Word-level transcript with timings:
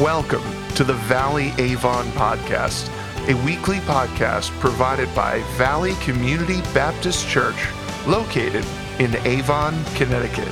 Welcome 0.00 0.42
to 0.74 0.82
the 0.82 0.94
Valley 0.94 1.52
Avon 1.56 2.06
Podcast, 2.06 2.88
a 3.28 3.44
weekly 3.44 3.76
podcast 3.78 4.50
provided 4.58 5.14
by 5.14 5.38
Valley 5.56 5.94
Community 6.00 6.62
Baptist 6.74 7.28
Church, 7.28 7.68
located 8.04 8.66
in 8.98 9.14
Avon, 9.24 9.72
Connecticut. 9.94 10.48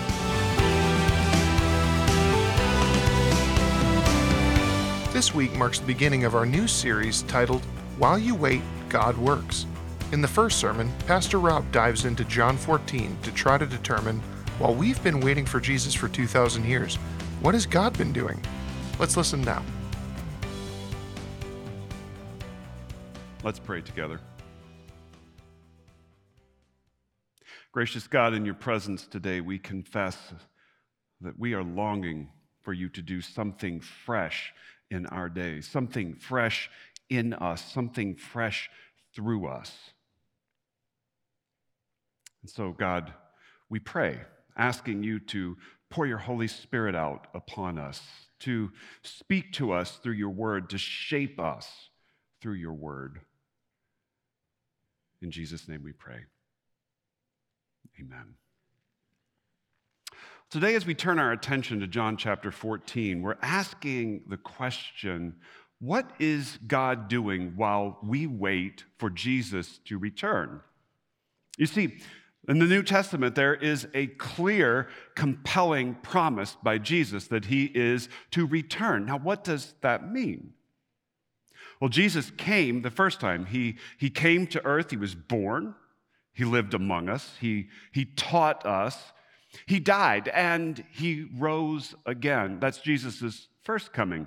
This 5.12 5.34
week 5.34 5.52
marks 5.54 5.80
the 5.80 5.86
beginning 5.88 6.22
of 6.22 6.36
our 6.36 6.46
new 6.46 6.68
series 6.68 7.22
titled 7.22 7.64
While 7.98 8.20
You 8.20 8.36
Wait, 8.36 8.62
God 8.88 9.18
Works. 9.18 9.66
In 10.12 10.22
the 10.22 10.28
first 10.28 10.60
sermon, 10.60 10.88
Pastor 11.08 11.40
Rob 11.40 11.68
dives 11.72 12.04
into 12.04 12.22
John 12.26 12.56
14 12.56 13.18
to 13.24 13.32
try 13.32 13.58
to 13.58 13.66
determine 13.66 14.20
while 14.60 14.72
we've 14.76 15.02
been 15.02 15.18
waiting 15.18 15.46
for 15.46 15.58
Jesus 15.58 15.94
for 15.94 16.06
2,000 16.06 16.64
years, 16.64 16.94
what 17.40 17.54
has 17.54 17.66
God 17.66 17.98
been 17.98 18.12
doing? 18.12 18.40
Let's 19.02 19.16
listen 19.16 19.42
now. 19.42 19.64
Let's 23.42 23.58
pray 23.58 23.80
together. 23.80 24.20
Gracious 27.72 28.06
God, 28.06 28.32
in 28.32 28.44
your 28.44 28.54
presence 28.54 29.08
today, 29.08 29.40
we 29.40 29.58
confess 29.58 30.16
that 31.20 31.36
we 31.36 31.52
are 31.52 31.64
longing 31.64 32.28
for 32.60 32.72
you 32.72 32.88
to 32.90 33.02
do 33.02 33.20
something 33.20 33.80
fresh 33.80 34.54
in 34.88 35.06
our 35.06 35.28
day, 35.28 35.62
something 35.62 36.14
fresh 36.14 36.70
in 37.10 37.34
us, 37.34 37.72
something 37.72 38.14
fresh 38.14 38.70
through 39.16 39.48
us. 39.48 39.76
And 42.40 42.48
so, 42.48 42.70
God, 42.70 43.12
we 43.68 43.80
pray, 43.80 44.20
asking 44.56 45.02
you 45.02 45.18
to 45.18 45.56
pour 45.92 46.06
your 46.06 46.18
Holy 46.18 46.48
Spirit 46.48 46.94
out 46.94 47.26
upon 47.34 47.78
us, 47.78 48.00
to 48.40 48.70
speak 49.02 49.52
to 49.52 49.72
us 49.72 49.98
through 50.02 50.14
your 50.14 50.30
word, 50.30 50.70
to 50.70 50.78
shape 50.78 51.38
us 51.38 51.70
through 52.40 52.54
your 52.54 52.72
word. 52.72 53.20
In 55.20 55.30
Jesus' 55.30 55.68
name 55.68 55.82
we 55.84 55.92
pray. 55.92 56.24
Amen. 58.00 58.34
Today, 60.50 60.74
as 60.74 60.86
we 60.86 60.94
turn 60.94 61.18
our 61.18 61.30
attention 61.30 61.78
to 61.80 61.86
John 61.86 62.16
chapter 62.16 62.50
14, 62.50 63.22
we're 63.22 63.36
asking 63.42 64.22
the 64.28 64.38
question 64.38 65.36
what 65.78 66.10
is 66.18 66.58
God 66.66 67.08
doing 67.08 67.52
while 67.56 67.98
we 68.02 68.26
wait 68.26 68.84
for 68.98 69.10
Jesus 69.10 69.78
to 69.86 69.98
return? 69.98 70.60
You 71.58 71.66
see, 71.66 71.98
in 72.48 72.58
the 72.58 72.66
New 72.66 72.82
Testament, 72.82 73.36
there 73.36 73.54
is 73.54 73.86
a 73.94 74.08
clear, 74.08 74.88
compelling 75.14 75.94
promise 76.02 76.56
by 76.62 76.78
Jesus 76.78 77.28
that 77.28 77.44
he 77.44 77.66
is 77.66 78.08
to 78.32 78.46
return. 78.46 79.06
Now, 79.06 79.18
what 79.18 79.44
does 79.44 79.74
that 79.80 80.10
mean? 80.10 80.54
Well, 81.80 81.88
Jesus 81.88 82.32
came 82.36 82.82
the 82.82 82.90
first 82.90 83.20
time. 83.20 83.46
He, 83.46 83.76
he 83.98 84.10
came 84.10 84.46
to 84.48 84.64
earth, 84.64 84.90
he 84.90 84.96
was 84.96 85.14
born, 85.14 85.74
he 86.32 86.44
lived 86.44 86.74
among 86.74 87.08
us, 87.08 87.34
he, 87.40 87.68
he 87.92 88.04
taught 88.04 88.66
us, 88.66 89.12
he 89.66 89.78
died, 89.78 90.28
and 90.28 90.84
he 90.92 91.28
rose 91.38 91.94
again. 92.06 92.58
That's 92.58 92.78
Jesus' 92.78 93.48
first 93.62 93.92
coming. 93.92 94.26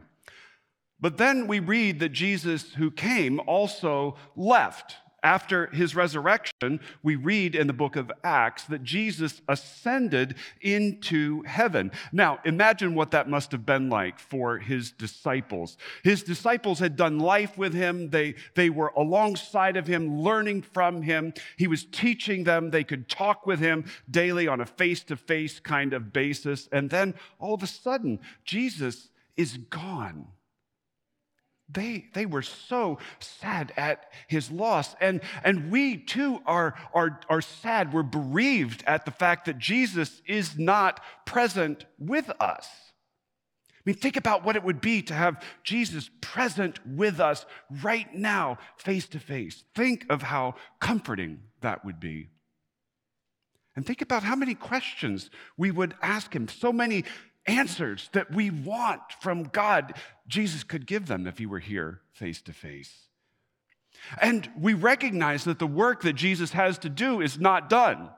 But 0.99 1.17
then 1.17 1.47
we 1.47 1.59
read 1.59 1.99
that 1.99 2.09
Jesus, 2.09 2.73
who 2.75 2.91
came, 2.91 3.41
also 3.45 4.15
left 4.35 4.95
after 5.25 5.65
his 5.67 5.95
resurrection, 5.95 6.79
we 7.01 7.15
read 7.15 7.55
in 7.55 7.65
the 7.65 7.73
book 7.73 7.95
of 7.95 8.11
Acts 8.23 8.65
that 8.65 8.83
Jesus 8.83 9.41
ascended 9.49 10.35
into 10.61 11.41
heaven. 11.41 11.91
Now, 12.11 12.37
imagine 12.45 12.93
what 12.93 13.09
that 13.09 13.27
must 13.27 13.51
have 13.51 13.65
been 13.65 13.89
like 13.89 14.19
for 14.19 14.59
his 14.59 14.91
disciples. 14.91 15.77
His 16.03 16.21
disciples 16.21 16.77
had 16.77 16.95
done 16.95 17.17
life 17.17 17.57
with 17.57 17.73
him, 17.73 18.11
they, 18.11 18.35
they 18.53 18.69
were 18.69 18.93
alongside 18.95 19.77
of 19.77 19.87
him, 19.87 20.21
learning 20.21 20.61
from 20.61 21.01
him. 21.01 21.33
He 21.57 21.65
was 21.65 21.85
teaching 21.85 22.43
them, 22.43 22.69
they 22.69 22.83
could 22.83 23.09
talk 23.09 23.47
with 23.47 23.59
him 23.59 23.85
daily 24.09 24.47
on 24.47 24.61
a 24.61 24.65
face 24.67 25.03
to 25.05 25.15
face 25.15 25.59
kind 25.59 25.93
of 25.93 26.13
basis. 26.13 26.69
And 26.71 26.91
then 26.91 27.15
all 27.39 27.55
of 27.55 27.63
a 27.63 27.67
sudden, 27.67 28.19
Jesus 28.43 29.09
is 29.35 29.57
gone. 29.57 30.27
They, 31.67 32.05
they 32.13 32.25
were 32.25 32.43
so 32.43 32.99
sad 33.19 33.73
at 33.75 34.11
his 34.27 34.51
loss. 34.51 34.95
And, 35.01 35.21
and 35.43 35.71
we 35.71 35.97
too 35.97 36.39
are, 36.45 36.75
are, 36.93 37.19
are 37.27 37.41
sad. 37.41 37.91
We're 37.91 38.03
bereaved 38.03 38.83
at 38.85 39.05
the 39.05 39.11
fact 39.11 39.45
that 39.45 39.57
Jesus 39.57 40.21
is 40.27 40.59
not 40.59 41.01
present 41.25 41.85
with 41.97 42.29
us. 42.39 42.67
I 43.85 43.91
mean, 43.91 43.95
think 43.95 44.15
about 44.15 44.43
what 44.43 44.55
it 44.55 44.63
would 44.63 44.81
be 44.81 45.01
to 45.03 45.13
have 45.13 45.43
Jesus 45.63 46.09
present 46.21 46.79
with 46.87 47.19
us 47.19 47.45
right 47.83 48.11
now, 48.13 48.57
face 48.77 49.07
to 49.09 49.19
face. 49.19 49.63
Think 49.75 50.05
of 50.09 50.23
how 50.23 50.55
comforting 50.79 51.41
that 51.61 51.85
would 51.85 51.99
be. 51.99 52.29
And 53.75 53.85
think 53.85 54.01
about 54.01 54.23
how 54.23 54.35
many 54.35 54.55
questions 54.55 55.29
we 55.57 55.69
would 55.69 55.95
ask 56.01 56.33
him. 56.35 56.47
So 56.47 56.71
many 56.71 57.03
answers 57.47 58.09
that 58.13 58.31
we 58.31 58.49
want 58.49 59.01
from 59.19 59.43
God, 59.43 59.93
Jesus 60.27 60.63
could 60.63 60.85
give 60.85 61.07
them 61.07 61.27
if 61.27 61.37
he 61.37 61.45
were 61.45 61.59
here 61.59 62.01
face 62.13 62.41
to 62.43 62.53
face. 62.53 62.93
And 64.21 64.49
we 64.59 64.73
recognize 64.73 65.43
that 65.45 65.59
the 65.59 65.67
work 65.67 66.01
that 66.01 66.13
Jesus 66.13 66.51
has 66.51 66.77
to 66.79 66.89
do 66.89 67.21
is 67.21 67.39
not 67.39 67.69
done. 67.69 68.09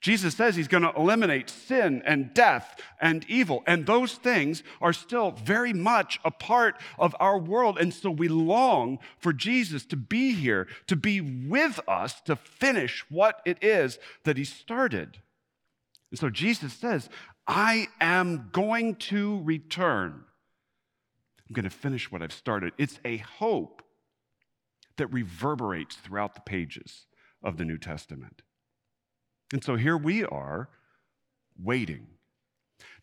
Jesus 0.00 0.36
says 0.36 0.54
he's 0.54 0.68
going 0.68 0.82
to 0.82 0.92
eliminate 0.94 1.48
sin 1.48 2.02
and 2.04 2.32
death 2.34 2.80
and 3.00 3.24
evil, 3.28 3.64
and 3.66 3.86
those 3.86 4.14
things 4.14 4.62
are 4.80 4.92
still 4.92 5.30
very 5.30 5.72
much 5.72 6.20
a 6.24 6.30
part 6.30 6.76
of 6.98 7.16
our 7.18 7.38
world. 7.38 7.78
And 7.78 7.92
so 7.92 8.10
we 8.10 8.28
long 8.28 8.98
for 9.18 9.32
Jesus 9.32 9.84
to 9.86 9.96
be 9.96 10.32
here, 10.32 10.68
to 10.86 10.96
be 10.96 11.20
with 11.20 11.80
us, 11.88 12.20
to 12.22 12.36
finish 12.36 13.04
what 13.08 13.40
it 13.44 13.58
is 13.62 13.98
that 14.24 14.36
he 14.36 14.44
started. 14.44 15.18
And 16.10 16.20
so 16.20 16.30
Jesus 16.30 16.74
says, 16.74 17.08
I 17.46 17.88
am 18.00 18.48
going 18.52 18.96
to 18.96 19.40
return. 19.42 20.24
I'm 21.48 21.54
going 21.54 21.64
to 21.64 21.70
finish 21.70 22.10
what 22.10 22.22
I've 22.22 22.32
started. 22.32 22.72
It's 22.76 22.98
a 23.04 23.18
hope 23.18 23.82
that 24.96 25.12
reverberates 25.12 25.96
throughout 25.96 26.34
the 26.34 26.40
pages 26.40 27.06
of 27.42 27.56
the 27.56 27.64
New 27.64 27.78
Testament. 27.78 28.42
And 29.52 29.62
so 29.62 29.76
here 29.76 29.96
we 29.96 30.24
are 30.24 30.68
waiting. 31.62 32.08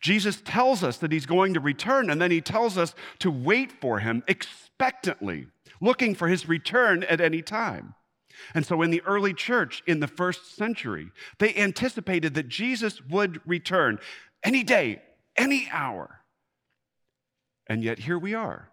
Jesus 0.00 0.42
tells 0.44 0.82
us 0.82 0.98
that 0.98 1.12
he's 1.12 1.26
going 1.26 1.54
to 1.54 1.60
return, 1.60 2.10
and 2.10 2.20
then 2.20 2.30
he 2.30 2.40
tells 2.40 2.76
us 2.76 2.94
to 3.20 3.30
wait 3.30 3.72
for 3.72 4.00
him 4.00 4.22
expectantly, 4.28 5.46
looking 5.80 6.14
for 6.14 6.28
his 6.28 6.48
return 6.48 7.02
at 7.04 7.20
any 7.20 7.40
time. 7.40 7.94
And 8.54 8.66
so, 8.66 8.82
in 8.82 8.90
the 8.90 9.02
early 9.02 9.32
church 9.32 9.82
in 9.86 10.00
the 10.00 10.08
first 10.08 10.56
century, 10.56 11.10
they 11.38 11.54
anticipated 11.54 12.34
that 12.34 12.48
Jesus 12.48 13.00
would 13.02 13.40
return 13.46 13.98
any 14.44 14.62
day, 14.62 15.02
any 15.36 15.68
hour. 15.72 16.20
And 17.66 17.82
yet, 17.82 17.98
here 17.98 18.18
we 18.18 18.34
are. 18.34 18.68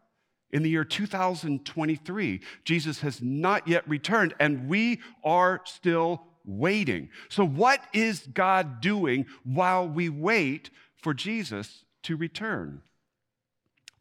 In 0.52 0.64
the 0.64 0.70
year 0.70 0.84
2023, 0.84 2.42
Jesus 2.66 3.00
has 3.00 3.22
not 3.22 3.68
yet 3.68 3.88
returned, 3.88 4.34
and 4.40 4.68
we 4.68 5.00
are 5.24 5.62
still 5.64 6.24
waiting. 6.46 7.10
So, 7.30 7.46
what 7.46 7.81
is 7.94 8.28
God 8.34 8.81
doing 8.81 9.26
while 9.44 9.88
we 9.88 10.10
wait 10.10 10.70
for 10.98 11.14
Jesus 11.14 11.86
to 12.04 12.18
return? 12.18 12.81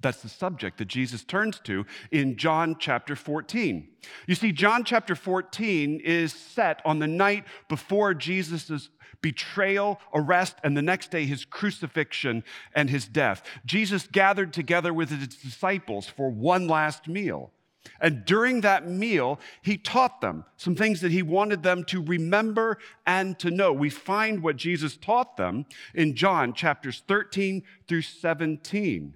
That's 0.00 0.22
the 0.22 0.28
subject 0.28 0.78
that 0.78 0.88
Jesus 0.88 1.24
turns 1.24 1.60
to 1.60 1.84
in 2.10 2.36
John 2.36 2.76
chapter 2.78 3.14
14. 3.14 3.88
You 4.26 4.34
see, 4.34 4.52
John 4.52 4.84
chapter 4.84 5.14
14 5.14 6.00
is 6.00 6.32
set 6.32 6.80
on 6.84 6.98
the 6.98 7.06
night 7.06 7.44
before 7.68 8.14
Jesus' 8.14 8.88
betrayal, 9.22 10.00
arrest, 10.14 10.56
and 10.64 10.76
the 10.76 10.82
next 10.82 11.10
day 11.10 11.26
his 11.26 11.44
crucifixion 11.44 12.42
and 12.74 12.88
his 12.88 13.06
death. 13.06 13.42
Jesus 13.66 14.08
gathered 14.10 14.52
together 14.52 14.94
with 14.94 15.10
his 15.10 15.28
disciples 15.28 16.06
for 16.06 16.30
one 16.30 16.66
last 16.66 17.06
meal. 17.06 17.52
And 18.00 18.24
during 18.24 18.60
that 18.60 18.88
meal, 18.88 19.40
he 19.62 19.76
taught 19.76 20.20
them 20.20 20.44
some 20.56 20.74
things 20.74 21.00
that 21.00 21.12
he 21.12 21.22
wanted 21.22 21.62
them 21.62 21.84
to 21.84 22.02
remember 22.02 22.78
and 23.06 23.38
to 23.38 23.50
know. 23.50 23.72
We 23.72 23.90
find 23.90 24.42
what 24.42 24.56
Jesus 24.56 24.96
taught 24.96 25.36
them 25.36 25.66
in 25.94 26.14
John 26.14 26.52
chapters 26.52 27.02
13 27.06 27.62
through 27.86 28.02
17. 28.02 29.14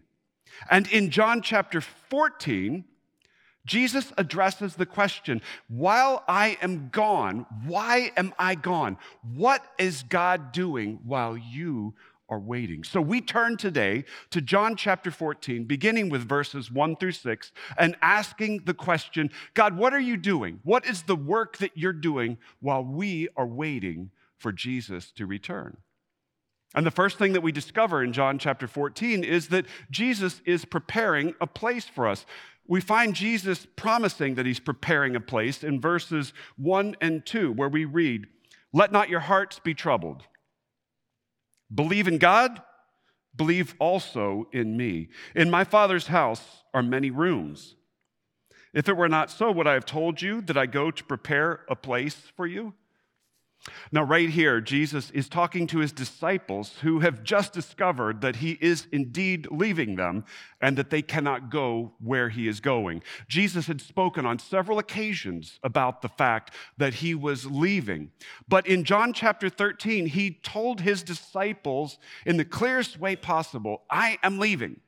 And 0.71 0.87
in 0.89 1.11
John 1.11 1.43
chapter 1.43 1.81
14, 1.81 2.85
Jesus 3.67 4.13
addresses 4.19 4.75
the 4.75 4.87
question 4.87 5.41
while 5.69 6.23
I 6.29 6.59
am 6.61 6.91
gone, 6.91 7.47
why 7.65 8.13
am 8.17 8.35
I 8.39 8.55
gone? 8.55 8.99
What 9.35 9.65
is 9.79 10.03
God 10.03 10.53
doing 10.53 11.01
while 11.05 11.37
you 11.37 11.95
are 12.29 12.39
waiting? 12.39 12.85
So 12.85 13.01
we 13.01 13.21
turn 13.21 13.57
today 13.57 14.05
to 14.31 14.41
John 14.43 14.77
chapter 14.77 15.11
14, 15.11 15.65
beginning 15.65 16.11
with 16.11 16.29
verses 16.29 16.71
1 16.71 16.97
through 16.97 17.13
6, 17.13 17.53
and 17.79 17.97
asking 18.03 18.65
the 18.65 18.75
question 18.75 19.31
God, 19.55 19.77
what 19.77 19.95
are 19.95 20.01
you 20.01 20.17
doing? 20.19 20.61
What 20.63 20.87
is 20.87 21.03
the 21.03 21.17
work 21.17 21.57
that 21.59 21.73
you're 21.75 21.93
doing 21.93 22.37
while 22.61 22.85
we 22.85 23.29
are 23.37 23.47
waiting 23.47 24.11
for 24.37 24.53
Jesus 24.53 25.11
to 25.13 25.25
return? 25.25 25.79
And 26.75 26.85
the 26.85 26.91
first 26.91 27.19
thing 27.19 27.33
that 27.35 27.43
we 27.43 27.53
discover 27.53 28.03
in 28.03 28.13
John 28.13 28.39
chapter 28.39 28.67
14 28.67 29.23
is 29.23 29.49
that 29.49 29.67
Jesus 29.91 30.43
is 30.45 30.65
preparing 30.65 31.35
a 31.41 31.47
place 31.47 31.85
for 31.85 32.09
us. 32.09 32.27
We 32.67 32.81
find 32.81 33.15
Jesus 33.15 33.67
promising 33.77 34.35
that 34.35 34.47
he's 34.47 34.61
preparing 34.61 35.15
a 35.15 35.21
place 35.21 35.63
in 35.63 35.81
verses 35.81 36.33
1 36.57 36.97
and 37.01 37.25
2, 37.25 37.53
where 37.53 37.69
we 37.69 37.85
read, 37.85 38.27
Let 38.73 38.91
not 38.91 39.09
your 39.09 39.21
hearts 39.21 39.61
be 39.61 39.75
troubled. 39.75 40.25
Believe 41.73 42.09
in 42.09 42.19
God, 42.19 42.63
believe 43.37 43.75
also 43.79 44.49
in 44.53 44.77
me. 44.77 45.09
In 45.35 45.51
my 45.51 45.65
Father's 45.65 46.09
house 46.09 46.65
are 46.73 46.83
many 46.83 47.11
rooms. 47.11 47.77
If 48.73 48.89
it 48.89 48.97
were 48.97 49.09
not 49.09 49.31
so, 49.31 49.53
would 49.53 49.69
I 49.69 49.75
have 49.75 49.87
told 49.87 50.21
you 50.21 50.41
that 50.43 50.59
I 50.59 50.67
go 50.67 50.91
to 50.91 51.05
prepare 51.05 51.61
a 51.69 51.77
place 51.77 52.17
for 52.37 52.47
you? 52.47 52.75
Now, 53.91 54.03
right 54.03 54.29
here, 54.29 54.61
Jesus 54.61 55.11
is 55.13 55.29
talking 55.29 55.67
to 55.69 55.79
his 55.79 55.93
disciples 55.93 56.77
who 56.83 57.01
have 57.01 57.23
just 57.23 57.55
discovered 57.55 58.21
that 58.21 58.37
he 58.37 58.59
is 58.61 58.87
indeed 58.93 59.49
leaving 59.51 59.97
them 59.97 60.25
and 60.61 60.77
that 60.77 60.91
they 60.91 61.01
cannot 61.01 61.51
go 61.51 61.93
where 61.99 62.29
he 62.29 62.47
is 62.47 62.61
going. 62.61 63.03
Jesus 63.27 63.67
had 63.67 63.81
spoken 63.81 64.27
on 64.27 64.39
several 64.39 64.79
occasions 64.79 65.59
about 65.63 66.03
the 66.03 66.09
fact 66.09 66.53
that 66.77 66.95
he 66.95 67.15
was 67.15 67.47
leaving. 67.47 68.11
But 68.47 68.67
in 68.67 68.85
John 68.85 69.15
chapter 69.15 69.49
13, 69.49 70.07
he 70.07 70.33
told 70.43 70.83
his 70.83 71.03
disciples 71.03 71.99
in 72.27 72.37
the 72.37 72.45
clearest 72.45 72.99
way 72.99 73.17
possible, 73.17 73.83
I 73.89 74.19
am 74.23 74.39
leaving. 74.39 74.81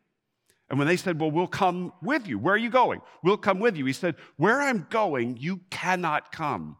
And 0.68 0.78
when 0.78 0.88
they 0.88 0.96
said, 0.96 1.18
Well, 1.18 1.30
we'll 1.30 1.46
come 1.46 1.92
with 2.02 2.26
you, 2.26 2.38
where 2.38 2.54
are 2.54 2.58
you 2.58 2.70
going? 2.70 3.00
We'll 3.22 3.36
come 3.36 3.60
with 3.60 3.76
you. 3.76 3.86
He 3.86 3.92
said, 3.94 4.16
Where 4.36 4.60
I'm 4.60 4.86
going, 4.90 5.38
you 5.38 5.60
cannot 5.70 6.30
come 6.30 6.76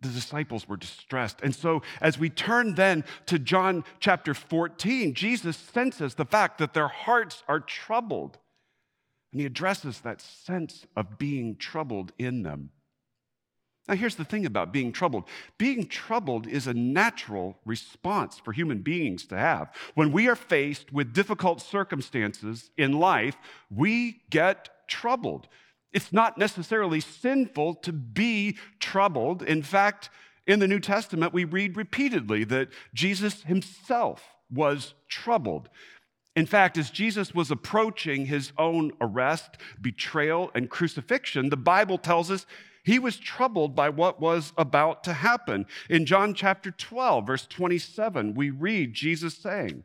the 0.00 0.08
disciples 0.08 0.68
were 0.68 0.76
distressed. 0.76 1.40
And 1.42 1.54
so, 1.54 1.82
as 2.00 2.18
we 2.18 2.30
turn 2.30 2.74
then 2.74 3.04
to 3.26 3.38
John 3.38 3.84
chapter 4.00 4.34
14, 4.34 5.14
Jesus 5.14 5.56
senses 5.56 6.14
the 6.14 6.24
fact 6.24 6.58
that 6.58 6.74
their 6.74 6.88
hearts 6.88 7.42
are 7.48 7.60
troubled. 7.60 8.38
And 9.32 9.40
he 9.40 9.46
addresses 9.46 10.00
that 10.00 10.20
sense 10.20 10.86
of 10.96 11.18
being 11.18 11.56
troubled 11.56 12.12
in 12.18 12.42
them. 12.42 12.70
Now, 13.88 13.94
here's 13.94 14.16
the 14.16 14.24
thing 14.24 14.44
about 14.44 14.72
being 14.72 14.92
troubled 14.92 15.24
being 15.56 15.86
troubled 15.86 16.46
is 16.46 16.66
a 16.66 16.74
natural 16.74 17.58
response 17.64 18.38
for 18.38 18.52
human 18.52 18.82
beings 18.82 19.26
to 19.26 19.38
have. 19.38 19.74
When 19.94 20.12
we 20.12 20.28
are 20.28 20.36
faced 20.36 20.92
with 20.92 21.14
difficult 21.14 21.62
circumstances 21.62 22.70
in 22.76 22.92
life, 22.92 23.36
we 23.70 24.22
get 24.30 24.68
troubled. 24.86 25.48
It's 25.98 26.12
not 26.12 26.38
necessarily 26.38 27.00
sinful 27.00 27.74
to 27.74 27.92
be 27.92 28.56
troubled. 28.78 29.42
In 29.42 29.64
fact, 29.64 30.10
in 30.46 30.60
the 30.60 30.68
New 30.68 30.78
Testament, 30.78 31.32
we 31.32 31.42
read 31.42 31.76
repeatedly 31.76 32.44
that 32.44 32.68
Jesus 32.94 33.42
himself 33.42 34.22
was 34.48 34.94
troubled. 35.08 35.68
In 36.36 36.46
fact, 36.46 36.78
as 36.78 36.92
Jesus 36.92 37.34
was 37.34 37.50
approaching 37.50 38.26
his 38.26 38.52
own 38.56 38.92
arrest, 39.00 39.56
betrayal, 39.80 40.52
and 40.54 40.70
crucifixion, 40.70 41.48
the 41.48 41.56
Bible 41.56 41.98
tells 41.98 42.30
us 42.30 42.46
he 42.84 43.00
was 43.00 43.16
troubled 43.16 43.74
by 43.74 43.88
what 43.88 44.20
was 44.20 44.52
about 44.56 45.02
to 45.02 45.12
happen. 45.14 45.66
In 45.90 46.06
John 46.06 46.32
chapter 46.32 46.70
12, 46.70 47.26
verse 47.26 47.48
27, 47.48 48.34
we 48.34 48.50
read 48.50 48.94
Jesus 48.94 49.36
saying, 49.36 49.82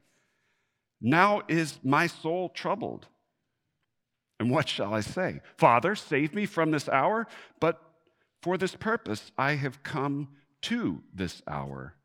Now 1.01 1.41
is 1.47 1.79
my 1.83 2.05
soul 2.05 2.49
troubled. 2.49 3.07
And 4.39 4.49
what 4.49 4.67
shall 4.67 4.93
I 4.93 5.01
say? 5.01 5.41
Father, 5.57 5.95
save 5.95 6.33
me 6.33 6.45
from 6.45 6.71
this 6.71 6.89
hour, 6.89 7.27
but 7.59 7.81
for 8.41 8.57
this 8.57 8.75
purpose 8.75 9.31
I 9.37 9.53
have 9.53 9.83
come 9.83 10.29
to 10.63 11.03
this 11.13 11.41
hour. 11.47 11.95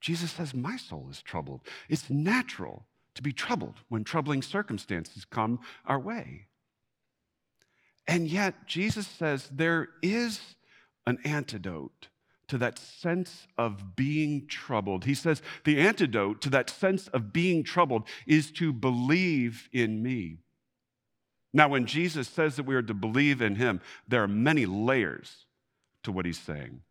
Jesus 0.00 0.32
says, 0.32 0.54
My 0.54 0.76
soul 0.76 1.08
is 1.10 1.22
troubled. 1.22 1.62
It's 1.88 2.08
natural 2.08 2.86
to 3.14 3.22
be 3.22 3.32
troubled 3.32 3.76
when 3.88 4.04
troubling 4.04 4.42
circumstances 4.42 5.24
come 5.24 5.60
our 5.84 5.98
way. 5.98 6.46
And 8.06 8.28
yet, 8.28 8.66
Jesus 8.66 9.06
says 9.06 9.50
there 9.52 9.88
is 10.02 10.40
an 11.06 11.18
antidote 11.24 12.08
to 12.48 12.58
that 12.58 12.78
sense 12.78 13.48
of 13.58 13.96
being 13.96 14.46
troubled. 14.46 15.04
He 15.04 15.14
says 15.14 15.42
the 15.64 15.80
antidote 15.80 16.40
to 16.42 16.50
that 16.50 16.70
sense 16.70 17.08
of 17.08 17.32
being 17.32 17.64
troubled 17.64 18.06
is 18.26 18.52
to 18.52 18.72
believe 18.72 19.68
in 19.72 20.02
me. 20.02 20.38
Now, 21.52 21.68
when 21.68 21.86
Jesus 21.86 22.28
says 22.28 22.56
that 22.56 22.66
we 22.66 22.74
are 22.74 22.82
to 22.82 22.94
believe 22.94 23.40
in 23.40 23.56
him, 23.56 23.80
there 24.06 24.22
are 24.22 24.28
many 24.28 24.66
layers 24.66 25.46
to 26.02 26.12
what 26.12 26.26
he's 26.26 26.38
saying. 26.38 26.82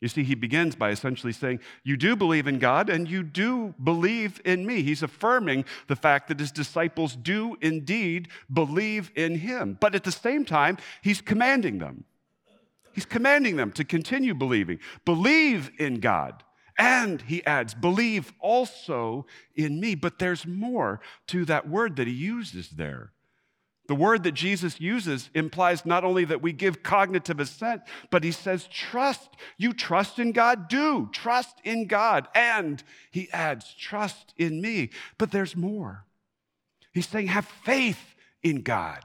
You 0.00 0.08
see, 0.08 0.22
he 0.22 0.36
begins 0.36 0.76
by 0.76 0.90
essentially 0.90 1.32
saying, 1.32 1.58
You 1.82 1.96
do 1.96 2.14
believe 2.14 2.46
in 2.46 2.58
God 2.58 2.88
and 2.88 3.10
you 3.10 3.22
do 3.22 3.74
believe 3.82 4.40
in 4.44 4.64
me. 4.64 4.82
He's 4.82 5.02
affirming 5.02 5.64
the 5.88 5.96
fact 5.96 6.28
that 6.28 6.38
his 6.38 6.52
disciples 6.52 7.16
do 7.16 7.56
indeed 7.60 8.28
believe 8.52 9.10
in 9.16 9.36
him. 9.36 9.76
But 9.80 9.96
at 9.96 10.04
the 10.04 10.12
same 10.12 10.44
time, 10.44 10.78
he's 11.02 11.20
commanding 11.20 11.78
them. 11.78 12.04
He's 12.92 13.06
commanding 13.06 13.56
them 13.56 13.72
to 13.72 13.84
continue 13.84 14.34
believing. 14.34 14.78
Believe 15.04 15.70
in 15.78 15.98
God. 15.98 16.44
And 16.78 17.22
he 17.22 17.44
adds, 17.44 17.74
Believe 17.74 18.32
also 18.38 19.26
in 19.56 19.80
me. 19.80 19.96
But 19.96 20.20
there's 20.20 20.46
more 20.46 21.00
to 21.26 21.44
that 21.46 21.68
word 21.68 21.96
that 21.96 22.06
he 22.06 22.12
uses 22.12 22.70
there. 22.70 23.12
The 23.88 23.94
word 23.94 24.22
that 24.24 24.32
Jesus 24.32 24.80
uses 24.80 25.30
implies 25.34 25.86
not 25.86 26.04
only 26.04 26.26
that 26.26 26.42
we 26.42 26.52
give 26.52 26.82
cognitive 26.82 27.40
assent, 27.40 27.82
but 28.10 28.22
he 28.22 28.32
says, 28.32 28.68
trust. 28.68 29.30
You 29.56 29.72
trust 29.72 30.18
in 30.18 30.32
God? 30.32 30.68
Do. 30.68 31.08
Trust 31.10 31.56
in 31.64 31.86
God. 31.86 32.28
And 32.34 32.82
he 33.10 33.30
adds, 33.32 33.74
trust 33.74 34.34
in 34.36 34.60
me. 34.60 34.90
But 35.16 35.32
there's 35.32 35.56
more. 35.56 36.04
He's 36.92 37.08
saying, 37.08 37.28
have 37.28 37.46
faith 37.46 38.14
in 38.42 38.60
God 38.60 39.02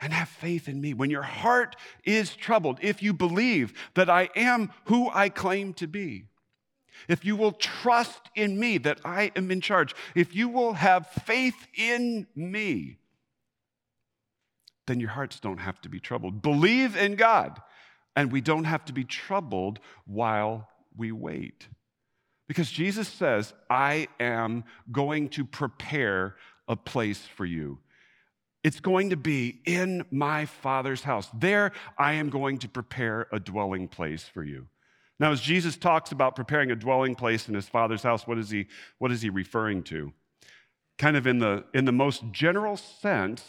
and 0.00 0.12
have 0.12 0.28
faith 0.28 0.68
in 0.68 0.78
me. 0.78 0.92
When 0.92 1.08
your 1.08 1.22
heart 1.22 1.76
is 2.04 2.36
troubled, 2.36 2.78
if 2.82 3.02
you 3.02 3.14
believe 3.14 3.72
that 3.94 4.10
I 4.10 4.28
am 4.36 4.70
who 4.84 5.10
I 5.14 5.30
claim 5.30 5.72
to 5.74 5.86
be, 5.86 6.26
if 7.08 7.24
you 7.24 7.36
will 7.36 7.52
trust 7.52 8.20
in 8.34 8.60
me 8.60 8.76
that 8.78 9.00
I 9.02 9.32
am 9.34 9.50
in 9.50 9.62
charge, 9.62 9.94
if 10.14 10.34
you 10.34 10.50
will 10.50 10.74
have 10.74 11.06
faith 11.06 11.66
in 11.74 12.26
me, 12.34 12.98
then 14.86 15.00
your 15.00 15.10
hearts 15.10 15.40
don't 15.40 15.58
have 15.58 15.80
to 15.82 15.88
be 15.88 16.00
troubled. 16.00 16.42
Believe 16.42 16.96
in 16.96 17.16
God, 17.16 17.60
and 18.14 18.32
we 18.32 18.40
don't 18.40 18.64
have 18.64 18.84
to 18.86 18.92
be 18.92 19.04
troubled 19.04 19.80
while 20.06 20.68
we 20.96 21.12
wait. 21.12 21.68
Because 22.48 22.70
Jesus 22.70 23.08
says, 23.08 23.52
I 23.68 24.08
am 24.20 24.64
going 24.92 25.28
to 25.30 25.44
prepare 25.44 26.36
a 26.68 26.76
place 26.76 27.22
for 27.36 27.44
you. 27.44 27.78
It's 28.62 28.80
going 28.80 29.10
to 29.10 29.16
be 29.16 29.60
in 29.64 30.04
my 30.10 30.46
Father's 30.46 31.02
house. 31.02 31.28
There, 31.34 31.72
I 31.98 32.14
am 32.14 32.30
going 32.30 32.58
to 32.58 32.68
prepare 32.68 33.28
a 33.32 33.38
dwelling 33.38 33.88
place 33.88 34.24
for 34.24 34.42
you. 34.42 34.66
Now, 35.18 35.32
as 35.32 35.40
Jesus 35.40 35.76
talks 35.76 36.12
about 36.12 36.36
preparing 36.36 36.70
a 36.70 36.76
dwelling 36.76 37.14
place 37.14 37.48
in 37.48 37.54
his 37.54 37.68
Father's 37.68 38.02
house, 38.02 38.26
what 38.26 38.38
is 38.38 38.50
he, 38.50 38.66
what 38.98 39.12
is 39.12 39.22
he 39.22 39.30
referring 39.30 39.82
to? 39.84 40.12
Kind 40.98 41.16
of 41.16 41.26
in 41.26 41.38
the, 41.38 41.64
in 41.74 41.84
the 41.84 41.92
most 41.92 42.24
general 42.32 42.76
sense, 42.76 43.44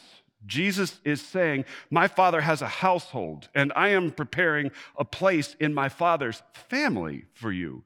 Jesus 0.48 1.00
is 1.04 1.22
saying, 1.22 1.66
My 1.92 2.08
Father 2.08 2.42
has 2.42 2.62
a 2.62 2.68
household, 2.68 3.50
and 3.54 3.72
I 3.76 3.90
am 3.90 4.12
preparing 4.12 4.72
a 4.98 5.06
place 5.06 5.56
in 5.60 5.74
my 5.74 5.90
Father's 5.90 6.42
family 6.54 7.26
for 7.34 7.52
you. 7.52 7.84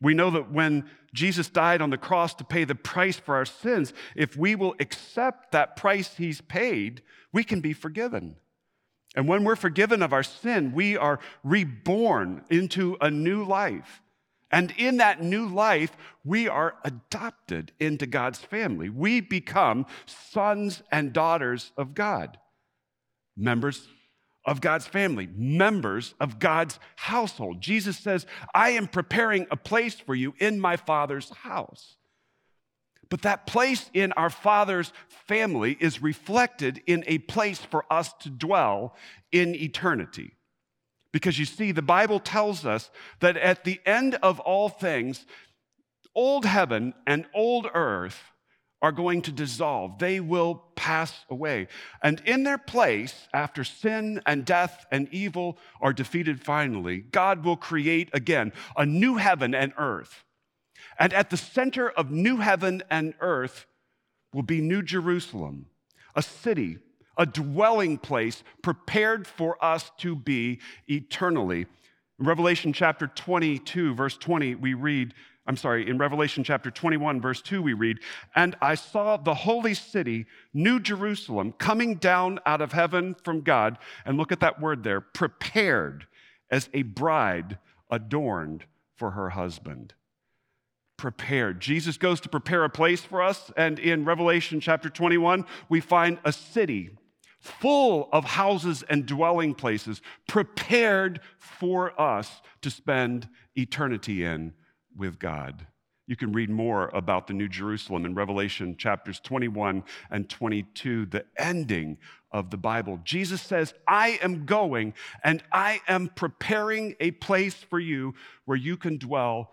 We 0.00 0.14
know 0.14 0.30
that 0.30 0.50
when 0.50 0.88
Jesus 1.12 1.48
died 1.48 1.82
on 1.82 1.90
the 1.90 1.98
cross 1.98 2.32
to 2.34 2.44
pay 2.44 2.64
the 2.64 2.74
price 2.74 3.16
for 3.16 3.34
our 3.34 3.44
sins, 3.44 3.92
if 4.16 4.36
we 4.36 4.54
will 4.54 4.74
accept 4.80 5.52
that 5.52 5.76
price 5.76 6.14
he's 6.16 6.40
paid, 6.40 7.02
we 7.32 7.44
can 7.44 7.60
be 7.60 7.72
forgiven. 7.72 8.36
And 9.14 9.26
when 9.26 9.44
we're 9.44 9.56
forgiven 9.56 10.02
of 10.02 10.12
our 10.12 10.22
sin, 10.22 10.72
we 10.72 10.96
are 10.96 11.18
reborn 11.42 12.44
into 12.48 12.96
a 13.00 13.10
new 13.10 13.44
life. 13.44 14.00
And 14.50 14.72
in 14.76 14.96
that 14.96 15.22
new 15.22 15.46
life, 15.46 15.96
we 16.24 16.48
are 16.48 16.74
adopted 16.84 17.72
into 17.78 18.06
God's 18.06 18.38
family. 18.38 18.88
We 18.88 19.20
become 19.20 19.86
sons 20.06 20.82
and 20.90 21.12
daughters 21.12 21.72
of 21.76 21.94
God, 21.94 22.38
members 23.36 23.86
of 24.44 24.60
God's 24.60 24.86
family, 24.86 25.28
members 25.34 26.14
of 26.18 26.38
God's 26.38 26.78
household. 26.96 27.60
Jesus 27.60 27.98
says, 27.98 28.26
I 28.54 28.70
am 28.70 28.88
preparing 28.88 29.46
a 29.50 29.56
place 29.56 29.94
for 29.94 30.14
you 30.14 30.34
in 30.38 30.58
my 30.58 30.76
Father's 30.76 31.30
house. 31.30 31.96
But 33.08 33.22
that 33.22 33.46
place 33.46 33.90
in 33.92 34.12
our 34.12 34.30
Father's 34.30 34.92
family 35.26 35.76
is 35.80 36.00
reflected 36.00 36.80
in 36.86 37.04
a 37.06 37.18
place 37.18 37.58
for 37.58 37.84
us 37.92 38.12
to 38.20 38.30
dwell 38.30 38.94
in 39.30 39.54
eternity. 39.54 40.32
Because 41.12 41.38
you 41.38 41.44
see, 41.44 41.72
the 41.72 41.82
Bible 41.82 42.20
tells 42.20 42.64
us 42.64 42.90
that 43.20 43.36
at 43.36 43.64
the 43.64 43.80
end 43.84 44.14
of 44.16 44.38
all 44.40 44.68
things, 44.68 45.26
old 46.14 46.44
heaven 46.44 46.94
and 47.06 47.26
old 47.34 47.68
earth 47.74 48.22
are 48.82 48.92
going 48.92 49.20
to 49.22 49.32
dissolve. 49.32 49.98
They 49.98 50.20
will 50.20 50.62
pass 50.74 51.24
away. 51.28 51.68
And 52.02 52.20
in 52.24 52.44
their 52.44 52.58
place, 52.58 53.28
after 53.34 53.62
sin 53.64 54.22
and 54.24 54.44
death 54.44 54.86
and 54.90 55.08
evil 55.12 55.58
are 55.80 55.92
defeated 55.92 56.40
finally, 56.40 56.98
God 56.98 57.44
will 57.44 57.56
create 57.56 58.08
again 58.12 58.52
a 58.76 58.86
new 58.86 59.16
heaven 59.16 59.54
and 59.54 59.72
earth. 59.76 60.24
And 60.98 61.12
at 61.12 61.30
the 61.30 61.36
center 61.36 61.90
of 61.90 62.10
new 62.10 62.38
heaven 62.38 62.82
and 62.90 63.14
earth 63.20 63.66
will 64.32 64.42
be 64.42 64.60
New 64.60 64.82
Jerusalem, 64.82 65.66
a 66.14 66.22
city, 66.22 66.78
a 67.20 67.26
dwelling 67.26 67.98
place 67.98 68.42
prepared 68.62 69.26
for 69.26 69.62
us 69.62 69.92
to 69.98 70.16
be 70.16 70.58
eternally. 70.88 71.66
In 72.18 72.26
Revelation 72.26 72.72
chapter 72.72 73.08
22, 73.08 73.94
verse 73.94 74.16
20, 74.16 74.54
we 74.54 74.72
read, 74.72 75.12
I'm 75.46 75.58
sorry, 75.58 75.86
in 75.86 75.98
Revelation 75.98 76.44
chapter 76.44 76.70
21, 76.70 77.20
verse 77.20 77.42
2, 77.42 77.60
we 77.60 77.74
read, 77.74 77.98
And 78.34 78.56
I 78.62 78.74
saw 78.74 79.18
the 79.18 79.34
holy 79.34 79.74
city, 79.74 80.24
New 80.54 80.80
Jerusalem, 80.80 81.52
coming 81.52 81.96
down 81.96 82.40
out 82.46 82.62
of 82.62 82.72
heaven 82.72 83.14
from 83.22 83.42
God. 83.42 83.76
And 84.06 84.16
look 84.16 84.32
at 84.32 84.40
that 84.40 84.58
word 84.58 84.82
there 84.82 85.02
prepared 85.02 86.06
as 86.50 86.70
a 86.72 86.82
bride 86.82 87.58
adorned 87.90 88.64
for 88.96 89.10
her 89.10 89.28
husband 89.30 89.92
prepared. 90.96 91.60
Jesus 91.60 91.96
goes 91.96 92.20
to 92.20 92.28
prepare 92.28 92.62
a 92.62 92.68
place 92.68 93.00
for 93.00 93.22
us, 93.22 93.50
and 93.56 93.78
in 93.78 94.04
Revelation 94.04 94.60
chapter 94.60 94.90
21, 94.90 95.46
we 95.70 95.80
find 95.80 96.18
a 96.26 96.32
city 96.32 96.90
full 97.40 98.08
of 98.12 98.24
houses 98.24 98.84
and 98.88 99.06
dwelling 99.06 99.54
places 99.54 100.00
prepared 100.28 101.20
for 101.38 101.98
us 102.00 102.42
to 102.62 102.70
spend 102.70 103.28
eternity 103.56 104.24
in 104.24 104.52
with 104.96 105.18
God. 105.18 105.66
You 106.06 106.16
can 106.16 106.32
read 106.32 106.50
more 106.50 106.88
about 106.92 107.28
the 107.28 107.34
New 107.34 107.48
Jerusalem 107.48 108.04
in 108.04 108.14
Revelation 108.14 108.76
chapters 108.76 109.20
21 109.20 109.84
and 110.10 110.28
22, 110.28 111.06
the 111.06 111.24
ending 111.38 111.98
of 112.32 112.50
the 112.50 112.56
Bible. 112.56 113.00
Jesus 113.04 113.40
says, 113.40 113.74
I 113.86 114.18
am 114.20 114.44
going 114.44 114.94
and 115.22 115.42
I 115.52 115.80
am 115.86 116.08
preparing 116.08 116.96
a 116.98 117.12
place 117.12 117.54
for 117.54 117.78
you 117.78 118.14
where 118.44 118.56
you 118.56 118.76
can 118.76 118.98
dwell 118.98 119.52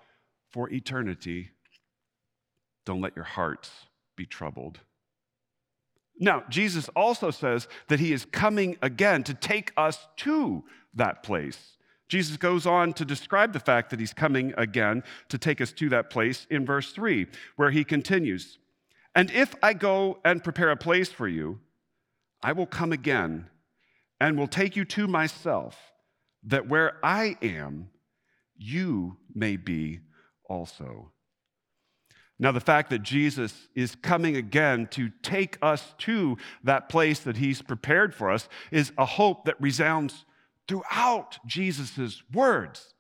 for 0.50 0.70
eternity. 0.72 1.52
Don't 2.86 3.02
let 3.02 3.16
your 3.16 3.26
hearts 3.26 3.70
be 4.16 4.26
troubled. 4.26 4.80
Now, 6.20 6.44
Jesus 6.50 6.90
also 6.90 7.32
says 7.32 7.68
that 7.88 8.00
he 8.00 8.12
is 8.12 8.26
coming 8.26 8.78
again 8.82 9.24
to 9.24 9.34
take 9.34 9.72
us 9.78 10.08
to 10.18 10.64
that 10.96 11.24
place. 11.24 11.78
Jesus 12.08 12.38
goes 12.38 12.66
on 12.66 12.94
to 12.94 13.06
describe 13.06 13.54
the 13.54 13.60
fact 13.60 13.90
that 13.90 14.00
he's 14.00 14.14
coming 14.14 14.54
again 14.58 15.04
to 15.30 15.38
take 15.38 15.60
us 15.60 15.72
to 15.74 15.90
that 15.90 16.10
place 16.10 16.48
in 16.50 16.66
verse 16.66 16.92
3, 16.94 17.28
where 17.56 17.72
he 17.72 17.84
continues 17.84 18.58
And 19.14 19.30
if 19.32 19.56
I 19.62 19.74
go 19.74 20.20
and 20.24 20.44
prepare 20.44 20.72
a 20.72 20.78
place 20.78 21.10
for 21.10 21.28
you, 21.28 21.60
I 22.42 22.54
will 22.54 22.68
come 22.68 22.92
again 22.92 23.50
and 24.20 24.38
will 24.38 24.48
take 24.48 24.76
you 24.76 24.86
to 24.86 25.08
myself, 25.08 25.92
that 26.44 26.68
where 26.68 26.98
I 27.04 27.38
am, 27.42 27.90
you 28.56 29.18
may 29.34 29.58
be 29.58 30.00
also. 30.50 31.12
Now, 32.40 32.52
the 32.52 32.60
fact 32.60 32.92
that 32.92 33.02
Jesus 33.02 33.68
is 33.74 33.96
coming 33.96 34.36
again 34.36 34.88
to 34.92 35.10
take 35.24 35.58
us 35.62 35.96
to 36.00 36.38
that 36.64 36.88
place 36.88 37.20
that 37.22 37.38
he's 37.38 37.64
prepared 37.64 38.14
for 38.14 38.30
us 38.30 38.48
is 38.72 38.92
a 38.98 39.06
hope 39.06 39.46
that 39.46 39.60
resounds 39.60 40.26
throughout 40.68 41.40
Jesus' 41.48 42.22
words. 42.32 42.94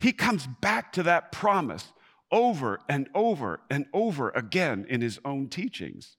He 0.00 0.12
comes 0.12 0.46
back 0.46 0.92
to 0.92 1.02
that 1.02 1.32
promise 1.32 1.92
over 2.30 2.80
and 2.88 3.10
over 3.14 3.60
and 3.68 3.86
over 3.92 4.30
again 4.30 4.86
in 4.88 5.02
his 5.02 5.20
own 5.24 5.48
teachings. 5.48 6.16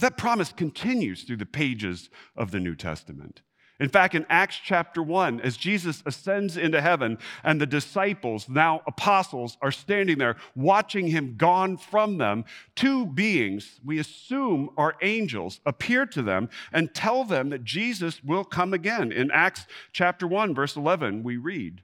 That 0.00 0.18
promise 0.18 0.52
continues 0.52 1.22
through 1.22 1.38
the 1.38 1.46
pages 1.46 2.10
of 2.36 2.50
the 2.50 2.60
New 2.60 2.74
Testament. 2.74 3.40
In 3.80 3.88
fact, 3.88 4.14
in 4.14 4.24
Acts 4.28 4.60
chapter 4.62 5.02
1, 5.02 5.40
as 5.40 5.56
Jesus 5.56 6.00
ascends 6.06 6.56
into 6.56 6.80
heaven 6.80 7.18
and 7.42 7.60
the 7.60 7.66
disciples, 7.66 8.48
now 8.48 8.82
apostles, 8.86 9.56
are 9.60 9.72
standing 9.72 10.18
there 10.18 10.36
watching 10.54 11.08
him 11.08 11.34
gone 11.36 11.76
from 11.76 12.18
them, 12.18 12.44
two 12.76 13.04
beings, 13.04 13.80
we 13.84 13.98
assume 13.98 14.70
are 14.76 14.94
angels, 15.02 15.58
appear 15.66 16.06
to 16.06 16.22
them 16.22 16.48
and 16.72 16.94
tell 16.94 17.24
them 17.24 17.50
that 17.50 17.64
Jesus 17.64 18.22
will 18.22 18.44
come 18.44 18.72
again. 18.72 19.10
In 19.10 19.32
Acts 19.32 19.66
chapter 19.92 20.26
1, 20.26 20.54
verse 20.54 20.76
11, 20.76 21.24
we 21.24 21.36
read 21.36 21.82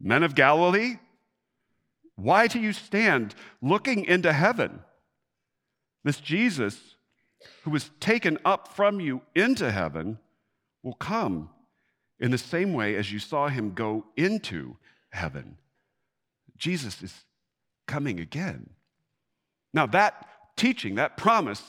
Men 0.00 0.22
of 0.22 0.36
Galilee, 0.36 0.98
why 2.14 2.46
do 2.46 2.60
you 2.60 2.72
stand 2.72 3.34
looking 3.60 4.04
into 4.04 4.32
heaven? 4.32 4.80
This 6.04 6.20
Jesus, 6.20 6.94
who 7.62 7.70
was 7.70 7.90
taken 7.98 8.38
up 8.44 8.68
from 8.68 9.00
you 9.00 9.22
into 9.34 9.72
heaven, 9.72 10.18
will 10.82 10.94
come 10.94 11.50
in 12.18 12.30
the 12.30 12.38
same 12.38 12.72
way 12.72 12.96
as 12.96 13.12
you 13.12 13.18
saw 13.18 13.48
him 13.48 13.74
go 13.74 14.04
into 14.16 14.76
heaven. 15.10 15.56
Jesus 16.56 17.02
is 17.02 17.24
coming 17.86 18.20
again. 18.20 18.70
Now, 19.74 19.86
that 19.86 20.28
teaching, 20.56 20.96
that 20.96 21.16
promise, 21.16 21.62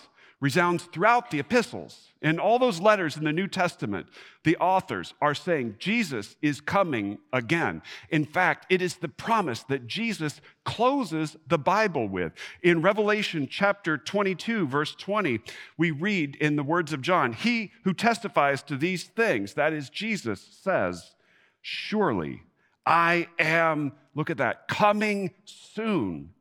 resounds 0.44 0.84
throughout 0.84 1.32
the 1.32 1.40
epistles. 1.40 2.10
In 2.22 2.38
all 2.38 2.60
those 2.60 2.82
letters 2.82 3.16
in 3.16 3.24
the 3.24 3.32
New 3.32 3.48
Testament, 3.48 4.08
the 4.44 4.58
authors 4.58 5.14
are 5.22 5.34
saying 5.34 5.78
Jesus 5.80 6.36
is 6.42 6.60
coming 6.60 7.18
again. 7.32 7.82
In 8.10 8.26
fact, 8.26 8.66
it 8.70 8.82
is 8.82 8.96
the 8.96 9.08
promise 9.08 9.64
that 9.64 9.88
Jesus 9.88 10.42
closes 10.66 11.38
the 11.48 11.58
Bible 11.58 12.10
with. 12.10 12.34
In 12.62 12.82
Revelation 12.82 13.48
chapter 13.50 13.98
22, 13.98 14.68
verse 14.68 14.94
20, 14.96 15.40
we 15.78 15.92
read 15.92 16.36
in 16.36 16.58
the 16.58 16.64
words 16.64 16.92
of 16.92 17.02
John, 17.02 17.32
He 17.32 17.72
who 17.86 17.94
testifies 17.94 18.62
to 18.64 18.76
these 18.76 19.06
things, 19.06 19.54
that 19.54 19.72
is 19.72 19.90
Jesus, 19.90 20.42
says, 20.62 21.16
Surely 21.62 22.42
I 22.86 23.30
am, 23.40 23.94
look 24.14 24.30
at 24.30 24.38
that, 24.38 24.68
coming 24.68 25.32
soon. 25.46 26.32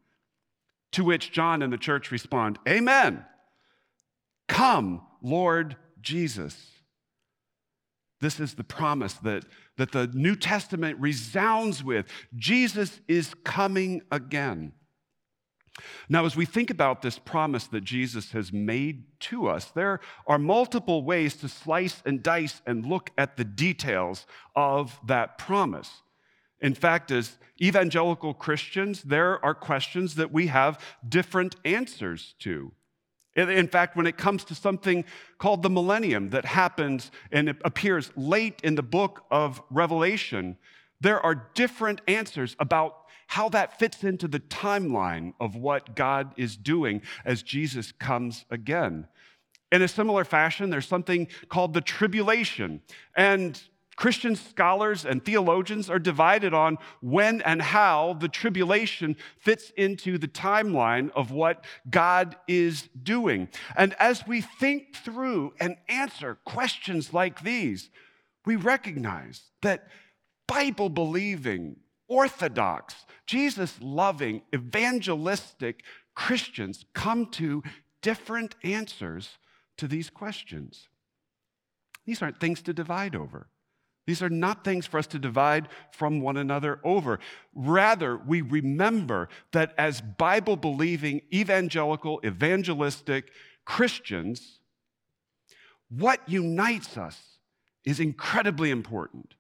To 0.91 1.05
which 1.05 1.31
John 1.31 1.63
and 1.63 1.73
the 1.73 1.79
church 1.79 2.11
respond, 2.11 2.59
Amen. 2.69 3.25
Come, 4.53 5.01
Lord 5.23 5.77
Jesus. 6.03 6.73
This 8.21 8.39
is 8.39 8.53
the 8.53 8.63
promise 8.63 9.15
that, 9.15 9.47
that 9.79 9.93
the 9.93 10.09
New 10.09 10.37
Testament 10.37 11.01
resounds 11.01 11.83
with. 11.83 12.05
Jesus 12.37 13.01
is 13.09 13.33
coming 13.45 14.03
again. 14.13 14.73
Now, 16.11 16.27
as 16.27 16.37
we 16.37 16.45
think 16.45 16.69
about 16.69 17.01
this 17.01 17.19
promise 17.19 17.67
that 17.69 17.83
Jesus 17.83 18.33
has 18.33 18.53
made 18.53 19.05
to 19.21 19.49
us, 19.49 19.71
there 19.71 20.01
are 20.27 20.39
multiple 20.39 21.03
ways 21.03 21.35
to 21.37 21.49
slice 21.49 22.03
and 22.05 22.23
dice 22.23 22.61
and 22.67 22.85
look 22.85 23.11
at 23.17 23.39
the 23.39 23.45
details 23.45 24.27
of 24.55 25.01
that 25.07 25.39
promise. 25.39 26.03
In 26.61 26.75
fact, 26.75 27.11
as 27.11 27.39
evangelical 27.61 28.35
Christians, 28.35 29.03
there 29.03 29.43
are 29.43 29.55
questions 29.55 30.17
that 30.17 30.31
we 30.31 30.49
have 30.49 30.79
different 31.09 31.57
answers 31.65 32.35
to. 32.41 32.73
In 33.35 33.69
fact, 33.69 33.97
when 33.97 34.07
it 34.07 34.19
comes 34.19 34.45
to 34.45 34.55
something 34.55 35.05
called 35.39 35.63
the 35.63 35.71
millennium 35.71 36.31
that 36.31 36.45
happens 36.45 37.11
and 37.31 37.49
it 37.49 37.57
appears 37.65 38.13
late 38.15 38.61
in 38.63 38.75
the 38.75 38.83
book 38.83 39.25
of 39.31 39.63
Revelation, 39.71 40.59
there 41.01 41.21
are 41.21 41.49
different 41.55 42.01
answers 42.07 42.55
about 42.59 42.97
how 43.29 43.49
that 43.49 43.79
fits 43.79 44.05
into 44.05 44.29
the 44.29 44.41
timeline 44.41 45.33
of 45.41 45.57
what 45.57 45.97
God 45.97 46.35
is 46.37 46.57
doing 46.57 47.01
as 47.25 47.43
Jesus 47.43 47.91
comes 47.91 48.45
again. 48.51 49.09
In 49.71 49.81
a 49.81 49.89
similar 49.89 50.25
fashion, 50.25 50.69
there's 50.69 50.87
something 50.87 51.27
called 51.49 51.73
the 51.73 51.81
tribulation. 51.81 52.83
And 53.17 53.61
Christian 53.97 54.37
scholars 54.37 55.05
and 55.05 55.25
theologians 55.25 55.91
are 55.91 55.99
divided 55.99 56.55
on 56.55 56.79
when 57.01 57.43
and 57.43 57.61
how 57.61 58.15
the 58.15 58.29
tribulation 58.29 59.17
fits 59.39 59.71
into 59.77 60.19
the 60.19 60.29
timeline 60.29 61.11
of 61.11 61.31
what 61.31 61.65
God 61.91 62.37
is 62.49 62.89
doing. 63.03 63.49
And 63.77 63.95
as 63.99 64.27
we 64.27 64.41
think 64.41 64.97
through 64.97 65.53
and 65.61 65.77
answer 65.89 66.39
questions 66.45 67.13
like 67.13 67.43
these, 67.43 67.91
we 68.47 68.57
recognize 68.57 69.43
that 69.61 69.89
Bible 70.49 70.89
believing, 70.89 71.77
orthodox, 72.09 72.95
Jesus 73.27 73.79
loving, 73.81 74.43
evangelistic 74.55 75.85
Christians 76.15 76.85
come 76.95 77.27
to 77.33 77.63
different 78.01 78.55
answers 78.65 79.39
to 79.79 79.87
these 79.87 80.11
questions. 80.11 80.89
These 82.05 82.21
aren't 82.21 82.41
things 82.41 82.63
to 82.63 82.73
divide 82.73 83.15
over. 83.15 83.49
These 84.07 84.23
are 84.23 84.31
not 84.31 84.65
things 84.65 84.87
for 84.87 84.99
us 84.99 85.07
to 85.09 85.19
divide 85.19 85.69
from 85.93 86.21
one 86.21 86.37
another 86.37 86.81
over. 86.83 87.21
Rather, 87.55 88.17
we 88.17 88.41
remember 88.41 89.29
that 89.53 89.75
as 89.79 90.01
Bible 90.01 90.57
believing, 90.57 91.23
evangelical, 91.33 92.21
evangelistic 92.25 93.31
Christians, 93.65 94.59
what 95.89 96.21
unites 96.29 96.97
us 96.97 97.21
is 97.85 98.01
incredibly 98.01 98.71
important. 98.71 99.35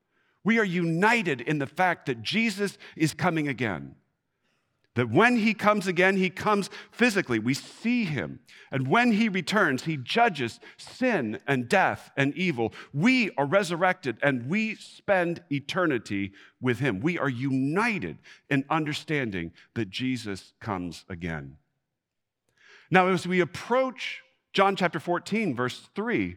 We 0.44 0.58
are 0.58 0.64
united 0.64 1.40
in 1.40 1.58
the 1.58 1.66
fact 1.66 2.06
that 2.06 2.22
Jesus 2.22 2.78
is 2.96 3.14
coming 3.14 3.48
again. 3.48 3.96
That 4.94 5.10
when 5.10 5.36
he 5.36 5.54
comes 5.54 5.86
again, 5.86 6.16
he 6.16 6.28
comes 6.28 6.68
physically. 6.90 7.38
We 7.38 7.54
see 7.54 8.04
him. 8.04 8.40
And 8.70 8.88
when 8.88 9.12
he 9.12 9.28
returns, 9.28 9.84
he 9.84 9.96
judges 9.96 10.60
sin 10.76 11.40
and 11.46 11.68
death 11.68 12.10
and 12.16 12.36
evil. 12.36 12.74
We 12.92 13.30
are 13.36 13.46
resurrected 13.46 14.18
and 14.22 14.48
we 14.48 14.74
spend 14.74 15.42
eternity 15.50 16.32
with 16.60 16.78
him. 16.78 17.00
We 17.00 17.18
are 17.18 17.28
united 17.28 18.18
in 18.50 18.64
understanding 18.68 19.52
that 19.74 19.88
Jesus 19.88 20.52
comes 20.60 21.06
again. 21.08 21.56
Now, 22.90 23.08
as 23.08 23.26
we 23.26 23.40
approach 23.40 24.22
John 24.52 24.76
chapter 24.76 25.00
14, 25.00 25.56
verse 25.56 25.88
3, 25.94 26.36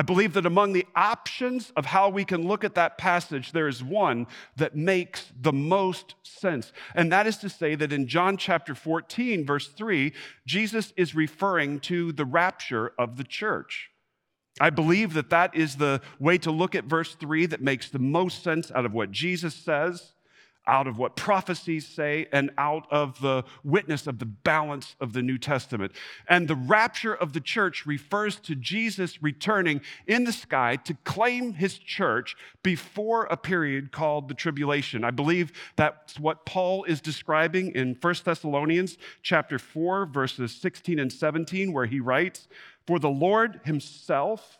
I 0.00 0.02
believe 0.02 0.32
that 0.32 0.46
among 0.46 0.72
the 0.72 0.86
options 0.96 1.74
of 1.76 1.84
how 1.84 2.08
we 2.08 2.24
can 2.24 2.48
look 2.48 2.64
at 2.64 2.74
that 2.74 2.96
passage, 2.96 3.52
there 3.52 3.68
is 3.68 3.84
one 3.84 4.28
that 4.56 4.74
makes 4.74 5.30
the 5.38 5.52
most 5.52 6.14
sense. 6.22 6.72
And 6.94 7.12
that 7.12 7.26
is 7.26 7.36
to 7.36 7.50
say 7.50 7.74
that 7.74 7.92
in 7.92 8.06
John 8.06 8.38
chapter 8.38 8.74
14, 8.74 9.44
verse 9.44 9.68
3, 9.68 10.14
Jesus 10.46 10.94
is 10.96 11.14
referring 11.14 11.80
to 11.80 12.12
the 12.12 12.24
rapture 12.24 12.94
of 12.98 13.18
the 13.18 13.24
church. 13.24 13.90
I 14.58 14.70
believe 14.70 15.12
that 15.12 15.28
that 15.28 15.54
is 15.54 15.76
the 15.76 16.00
way 16.18 16.38
to 16.38 16.50
look 16.50 16.74
at 16.74 16.84
verse 16.84 17.14
3 17.16 17.44
that 17.44 17.60
makes 17.60 17.90
the 17.90 17.98
most 17.98 18.42
sense 18.42 18.72
out 18.72 18.86
of 18.86 18.94
what 18.94 19.10
Jesus 19.10 19.54
says 19.54 20.14
out 20.70 20.86
of 20.86 20.96
what 20.96 21.16
prophecies 21.16 21.86
say 21.86 22.28
and 22.32 22.50
out 22.56 22.86
of 22.90 23.20
the 23.20 23.42
witness 23.64 24.06
of 24.06 24.20
the 24.20 24.24
balance 24.24 24.94
of 25.00 25.12
the 25.12 25.20
New 25.20 25.36
Testament. 25.36 25.92
And 26.28 26.46
the 26.46 26.54
rapture 26.54 27.12
of 27.12 27.32
the 27.32 27.40
church 27.40 27.84
refers 27.84 28.36
to 28.36 28.54
Jesus 28.54 29.20
returning 29.20 29.80
in 30.06 30.24
the 30.24 30.32
sky 30.32 30.76
to 30.76 30.94
claim 31.04 31.54
his 31.54 31.76
church 31.76 32.36
before 32.62 33.24
a 33.24 33.36
period 33.36 33.90
called 33.90 34.28
the 34.28 34.34
tribulation. 34.34 35.02
I 35.02 35.10
believe 35.10 35.52
that's 35.74 36.20
what 36.20 36.46
Paul 36.46 36.84
is 36.84 37.00
describing 37.00 37.72
in 37.72 37.96
1 38.00 38.14
Thessalonians 38.24 38.96
chapter 39.22 39.58
4 39.58 40.06
verses 40.06 40.52
16 40.54 41.00
and 41.00 41.12
17 41.12 41.72
where 41.72 41.86
he 41.86 41.98
writes, 41.98 42.46
"For 42.86 43.00
the 43.00 43.10
Lord 43.10 43.60
himself 43.64 44.59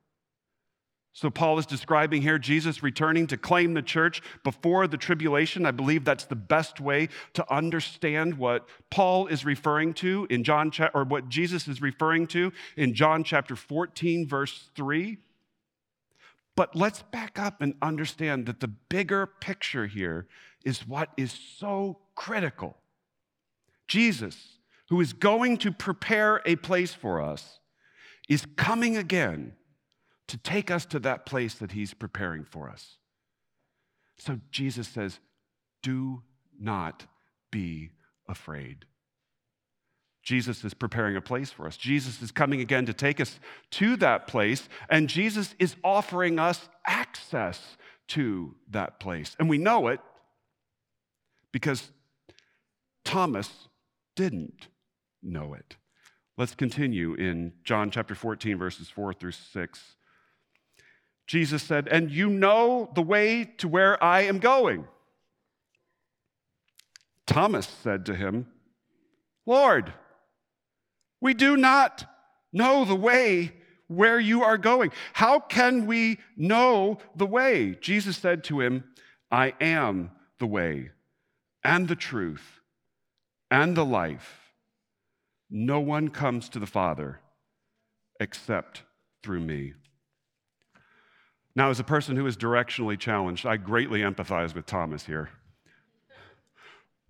So, 1.13 1.29
Paul 1.29 1.59
is 1.59 1.65
describing 1.65 2.21
here 2.21 2.39
Jesus 2.39 2.81
returning 2.81 3.27
to 3.27 3.37
claim 3.37 3.73
the 3.73 3.81
church 3.81 4.21
before 4.45 4.87
the 4.87 4.95
tribulation. 4.97 5.65
I 5.65 5.71
believe 5.71 6.05
that's 6.05 6.23
the 6.23 6.37
best 6.37 6.79
way 6.79 7.09
to 7.33 7.53
understand 7.53 8.37
what 8.37 8.69
Paul 8.89 9.27
is 9.27 9.43
referring 9.43 9.93
to 9.95 10.25
in 10.29 10.45
John, 10.45 10.71
or 10.93 11.03
what 11.03 11.27
Jesus 11.27 11.67
is 11.67 11.81
referring 11.81 12.27
to 12.27 12.53
in 12.77 12.93
John 12.93 13.25
chapter 13.25 13.57
14, 13.57 14.25
verse 14.25 14.69
3. 14.73 15.17
But 16.55 16.75
let's 16.77 17.01
back 17.01 17.37
up 17.37 17.61
and 17.61 17.75
understand 17.81 18.45
that 18.45 18.61
the 18.61 18.67
bigger 18.67 19.25
picture 19.25 19.87
here 19.87 20.27
is 20.63 20.87
what 20.87 21.09
is 21.17 21.37
so 21.57 21.99
critical. 22.15 22.77
Jesus, 23.87 24.59
who 24.89 25.01
is 25.01 25.11
going 25.11 25.57
to 25.57 25.73
prepare 25.73 26.41
a 26.45 26.55
place 26.55 26.93
for 26.93 27.21
us, 27.21 27.59
is 28.29 28.45
coming 28.55 28.95
again 28.95 29.53
to 30.31 30.37
take 30.37 30.71
us 30.71 30.85
to 30.85 30.97
that 30.99 31.25
place 31.25 31.55
that 31.55 31.73
He's 31.73 31.93
preparing 31.93 32.45
for 32.45 32.69
us. 32.69 32.95
So 34.17 34.39
Jesus 34.49 34.87
says, 34.87 35.19
Do 35.83 36.21
not 36.57 37.05
be 37.51 37.89
afraid. 38.29 38.85
Jesus 40.23 40.63
is 40.63 40.73
preparing 40.73 41.17
a 41.17 41.21
place 41.21 41.51
for 41.51 41.67
us. 41.67 41.75
Jesus 41.75 42.21
is 42.21 42.31
coming 42.31 42.61
again 42.61 42.85
to 42.85 42.93
take 42.93 43.19
us 43.19 43.41
to 43.71 43.97
that 43.97 44.25
place, 44.25 44.69
and 44.89 45.09
Jesus 45.09 45.53
is 45.59 45.75
offering 45.83 46.39
us 46.39 46.69
access 46.87 47.75
to 48.07 48.55
that 48.69 49.01
place. 49.01 49.35
And 49.37 49.49
we 49.49 49.57
know 49.57 49.89
it 49.89 49.99
because 51.51 51.91
Thomas 53.03 53.67
didn't 54.15 54.69
know 55.21 55.53
it. 55.53 55.75
Let's 56.37 56.55
continue 56.55 57.15
in 57.15 57.51
John 57.65 57.91
chapter 57.91 58.15
14, 58.15 58.57
verses 58.57 58.87
4 58.87 59.13
through 59.13 59.33
6. 59.33 59.95
Jesus 61.31 61.63
said, 61.63 61.87
And 61.87 62.11
you 62.11 62.29
know 62.29 62.91
the 62.93 63.01
way 63.01 63.45
to 63.59 63.69
where 63.69 64.03
I 64.03 64.23
am 64.23 64.39
going. 64.39 64.85
Thomas 67.25 67.65
said 67.65 68.05
to 68.07 68.15
him, 68.15 68.47
Lord, 69.45 69.93
we 71.21 71.33
do 71.33 71.55
not 71.55 72.03
know 72.51 72.83
the 72.83 72.97
way 72.97 73.53
where 73.87 74.19
you 74.19 74.43
are 74.43 74.57
going. 74.57 74.91
How 75.13 75.39
can 75.39 75.85
we 75.85 76.19
know 76.35 76.97
the 77.15 77.25
way? 77.25 77.77
Jesus 77.79 78.17
said 78.17 78.43
to 78.45 78.59
him, 78.59 78.83
I 79.31 79.53
am 79.61 80.11
the 80.37 80.47
way 80.47 80.89
and 81.63 81.87
the 81.87 81.95
truth 81.95 82.59
and 83.49 83.77
the 83.77 83.85
life. 83.85 84.51
No 85.49 85.79
one 85.79 86.09
comes 86.09 86.49
to 86.49 86.59
the 86.59 86.67
Father 86.67 87.21
except 88.19 88.83
through 89.23 89.39
me. 89.39 89.75
Now, 91.55 91.69
as 91.69 91.79
a 91.79 91.83
person 91.83 92.15
who 92.15 92.25
is 92.25 92.37
directionally 92.37 92.97
challenged, 92.97 93.45
I 93.45 93.57
greatly 93.57 94.01
empathize 94.01 94.55
with 94.55 94.65
Thomas 94.65 95.05
here. 95.05 95.29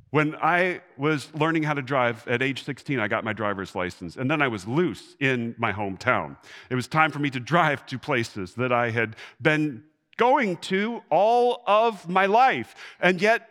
When 0.10 0.36
I 0.36 0.82
was 0.98 1.34
learning 1.34 1.64
how 1.64 1.74
to 1.74 1.82
drive 1.82 2.28
at 2.28 2.42
age 2.42 2.64
16, 2.64 3.00
I 3.00 3.08
got 3.08 3.24
my 3.24 3.34
driver's 3.34 3.76
license, 3.76 4.18
and 4.18 4.30
then 4.30 4.42
I 4.42 4.50
was 4.50 4.68
loose 4.68 5.16
in 5.20 5.56
my 5.58 5.72
hometown. 5.72 6.36
It 6.70 6.76
was 6.76 6.88
time 6.88 7.12
for 7.12 7.20
me 7.20 7.30
to 7.30 7.40
drive 7.40 7.86
to 7.86 8.00
places 8.00 8.56
that 8.56 8.74
I 8.74 8.90
had 8.90 9.16
been 9.42 9.84
going 10.18 10.58
to 10.58 11.02
all 11.10 11.64
of 11.66 12.10
my 12.10 12.26
life, 12.26 12.76
and 13.00 13.22
yet 13.22 13.48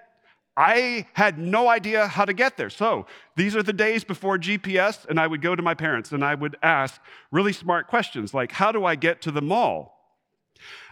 I 0.56 1.06
had 1.14 1.38
no 1.38 1.68
idea 1.68 2.06
how 2.06 2.26
to 2.26 2.34
get 2.34 2.58
there. 2.58 2.68
So 2.68 3.06
these 3.36 3.56
are 3.56 3.62
the 3.62 3.72
days 3.72 4.04
before 4.04 4.36
GPS, 4.36 5.06
and 5.06 5.18
I 5.18 5.26
would 5.26 5.40
go 5.40 5.56
to 5.56 5.62
my 5.62 5.74
parents 5.74 6.12
and 6.12 6.22
I 6.22 6.34
would 6.34 6.56
ask 6.62 7.00
really 7.30 7.54
smart 7.54 7.86
questions 7.86 8.34
like, 8.34 8.52
How 8.52 8.70
do 8.70 8.84
I 8.84 8.96
get 8.96 9.22
to 9.22 9.30
the 9.30 9.40
mall? 9.40 9.99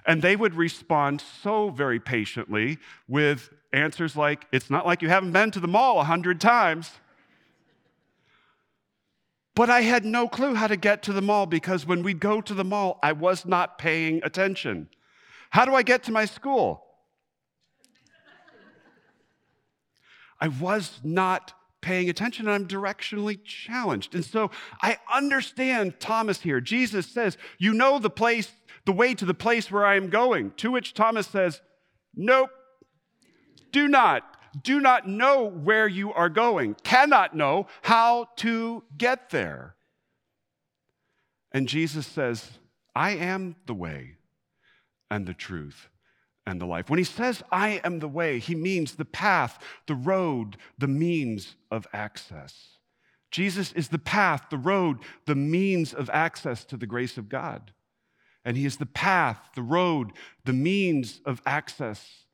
And 0.08 0.22
they 0.22 0.34
would 0.34 0.54
respond 0.54 1.22
so 1.42 1.68
very 1.68 2.00
patiently 2.00 2.78
with 3.06 3.50
answers 3.74 4.16
like, 4.16 4.46
It's 4.50 4.70
not 4.70 4.86
like 4.86 5.02
you 5.02 5.08
haven't 5.10 5.32
been 5.32 5.50
to 5.52 5.60
the 5.60 5.68
mall 5.68 6.00
a 6.00 6.04
hundred 6.04 6.40
times. 6.40 6.90
But 9.54 9.68
I 9.68 9.82
had 9.82 10.04
no 10.04 10.26
clue 10.26 10.54
how 10.54 10.66
to 10.66 10.76
get 10.76 11.02
to 11.04 11.12
the 11.12 11.20
mall 11.20 11.44
because 11.44 11.84
when 11.84 12.02
we'd 12.02 12.20
go 12.20 12.40
to 12.40 12.54
the 12.54 12.64
mall, 12.64 12.98
I 13.02 13.12
was 13.12 13.44
not 13.44 13.76
paying 13.76 14.20
attention. 14.24 14.88
How 15.50 15.64
do 15.64 15.74
I 15.74 15.82
get 15.82 16.04
to 16.04 16.12
my 16.12 16.24
school? 16.24 16.84
I 20.40 20.48
was 20.48 21.00
not 21.02 21.52
paying 21.80 22.08
attention 22.08 22.46
and 22.46 22.54
I'm 22.54 22.68
directionally 22.68 23.38
challenged. 23.44 24.14
And 24.14 24.24
so 24.24 24.50
I 24.82 24.98
understand 25.12 26.00
Thomas 26.00 26.40
here. 26.40 26.60
Jesus 26.60 27.06
says, 27.06 27.36
You 27.58 27.72
know 27.72 27.98
the 27.98 28.10
place 28.10 28.50
the 28.84 28.92
way 28.92 29.14
to 29.14 29.24
the 29.24 29.34
place 29.34 29.70
where 29.70 29.84
I 29.84 29.96
am 29.96 30.08
going. 30.08 30.52
To 30.58 30.70
which 30.70 30.94
Thomas 30.94 31.26
says, 31.26 31.60
Nope, 32.14 32.50
do 33.72 33.88
not. 33.88 34.24
Do 34.62 34.80
not 34.80 35.06
know 35.06 35.44
where 35.44 35.86
you 35.86 36.12
are 36.12 36.30
going, 36.30 36.74
cannot 36.82 37.36
know 37.36 37.66
how 37.82 38.28
to 38.36 38.82
get 38.96 39.30
there. 39.30 39.76
And 41.52 41.68
Jesus 41.68 42.06
says, 42.06 42.50
I 42.94 43.10
am 43.10 43.56
the 43.66 43.74
way 43.74 44.16
and 45.10 45.26
the 45.26 45.34
truth 45.34 45.88
and 46.48 46.60
the 46.60 46.66
life. 46.66 46.90
When 46.90 46.98
he 46.98 47.04
says, 47.04 47.42
I 47.52 47.80
am 47.84 47.98
the 47.98 48.08
way, 48.08 48.38
he 48.38 48.54
means 48.54 48.94
the 48.94 49.04
path, 49.04 49.62
the 49.86 49.94
road, 49.94 50.56
the 50.78 50.88
means 50.88 51.54
of 51.70 51.86
access. 51.92 52.78
Jesus 53.30 53.72
is 53.72 53.88
the 53.88 53.98
path, 53.98 54.46
the 54.50 54.58
road, 54.58 54.98
the 55.26 55.34
means 55.34 55.92
of 55.92 56.08
access 56.10 56.64
to 56.64 56.76
the 56.76 56.86
grace 56.86 57.18
of 57.18 57.28
God. 57.28 57.72
And 58.44 58.56
He 58.56 58.64
is 58.64 58.78
the 58.78 58.86
path, 58.86 59.50
the 59.54 59.62
road, 59.62 60.12
the 60.44 60.52
means 60.52 61.20
of 61.26 61.42
access 61.44 62.24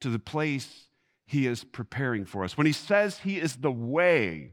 to 0.00 0.10
the 0.10 0.18
place 0.18 0.88
He 1.26 1.46
is 1.46 1.64
preparing 1.64 2.26
for 2.26 2.44
us. 2.44 2.58
When 2.58 2.66
He 2.66 2.72
says 2.72 3.18
He 3.18 3.38
is 3.38 3.56
the 3.56 3.72
way, 3.72 4.52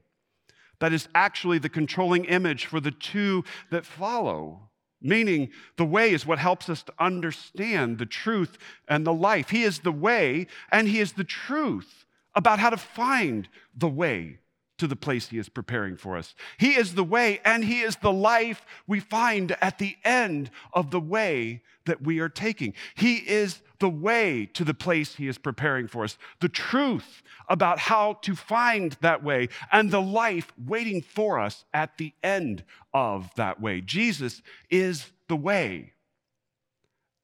that 0.79 0.93
is 0.93 1.09
actually 1.13 1.59
the 1.59 1.69
controlling 1.69 2.25
image 2.25 2.65
for 2.65 2.79
the 2.79 2.91
two 2.91 3.43
that 3.69 3.85
follow. 3.85 4.70
Meaning, 5.01 5.49
the 5.77 5.85
way 5.85 6.11
is 6.11 6.25
what 6.25 6.39
helps 6.39 6.69
us 6.69 6.83
to 6.83 6.93
understand 6.99 7.97
the 7.97 8.05
truth 8.05 8.57
and 8.87 9.05
the 9.05 9.13
life. 9.13 9.49
He 9.49 9.63
is 9.63 9.79
the 9.79 9.91
way 9.91 10.47
and 10.71 10.87
He 10.87 10.99
is 10.99 11.13
the 11.13 11.23
truth 11.23 12.05
about 12.35 12.59
how 12.59 12.69
to 12.69 12.77
find 12.77 13.49
the 13.75 13.87
way 13.87 14.37
to 14.77 14.87
the 14.87 14.95
place 14.95 15.29
He 15.29 15.39
is 15.39 15.49
preparing 15.49 15.97
for 15.97 16.17
us. 16.17 16.35
He 16.57 16.75
is 16.75 16.93
the 16.93 17.03
way 17.03 17.41
and 17.43 17.63
He 17.63 17.81
is 17.81 17.95
the 17.97 18.11
life 18.11 18.63
we 18.87 18.99
find 18.99 19.55
at 19.61 19.79
the 19.79 19.95
end 20.03 20.51
of 20.73 20.91
the 20.91 20.99
way 20.99 21.63
that 21.85 22.03
we 22.03 22.19
are 22.19 22.29
taking. 22.29 22.73
He 22.95 23.15
is 23.15 23.61
the 23.81 23.89
way 23.89 24.45
to 24.45 24.63
the 24.63 24.73
place 24.73 25.15
He 25.15 25.27
is 25.27 25.37
preparing 25.37 25.87
for 25.87 26.05
us, 26.05 26.17
the 26.39 26.47
truth 26.47 27.21
about 27.49 27.79
how 27.79 28.13
to 28.21 28.35
find 28.35 28.95
that 29.01 29.23
way, 29.23 29.49
and 29.71 29.91
the 29.91 30.01
life 30.01 30.53
waiting 30.65 31.01
for 31.01 31.39
us 31.39 31.65
at 31.73 31.97
the 31.97 32.13
end 32.23 32.63
of 32.93 33.29
that 33.35 33.59
way. 33.59 33.81
Jesus 33.81 34.41
is 34.69 35.11
the 35.27 35.35
way 35.35 35.93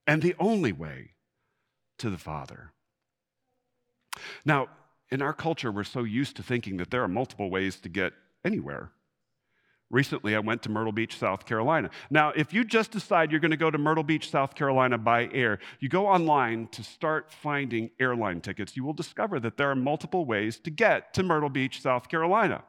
and 0.05 0.21
the 0.21 0.35
only 0.39 0.73
way 0.73 1.11
to 1.99 2.09
the 2.09 2.17
Father. 2.17 2.73
Now, 4.43 4.67
in 5.09 5.21
our 5.21 5.33
culture, 5.33 5.71
we're 5.71 5.83
so 5.83 6.03
used 6.03 6.35
to 6.37 6.43
thinking 6.43 6.77
that 6.77 6.91
there 6.91 7.03
are 7.03 7.07
multiple 7.07 7.49
ways 7.49 7.77
to 7.77 7.89
get 7.89 8.13
anywhere. 8.43 8.91
Recently, 9.89 10.35
I 10.35 10.39
went 10.39 10.61
to 10.63 10.69
Myrtle 10.69 10.91
Beach, 10.91 11.17
South 11.17 11.45
Carolina. 11.45 11.89
Now, 12.09 12.33
if 12.35 12.53
you 12.53 12.65
just 12.65 12.91
decide 12.91 13.31
you're 13.31 13.39
going 13.39 13.51
to 13.51 13.57
go 13.57 13.71
to 13.71 13.77
Myrtle 13.77 14.03
Beach, 14.03 14.29
South 14.29 14.53
Carolina 14.53 14.97
by 14.97 15.29
air, 15.31 15.59
you 15.79 15.87
go 15.87 16.07
online 16.07 16.67
to 16.69 16.83
start 16.83 17.31
finding 17.31 17.89
airline 17.97 18.41
tickets, 18.41 18.75
you 18.75 18.83
will 18.83 18.93
discover 18.93 19.39
that 19.39 19.55
there 19.55 19.71
are 19.71 19.75
multiple 19.75 20.25
ways 20.25 20.59
to 20.59 20.69
get 20.69 21.13
to 21.13 21.23
Myrtle 21.23 21.49
Beach, 21.49 21.81
South 21.81 22.09
Carolina. 22.09 22.65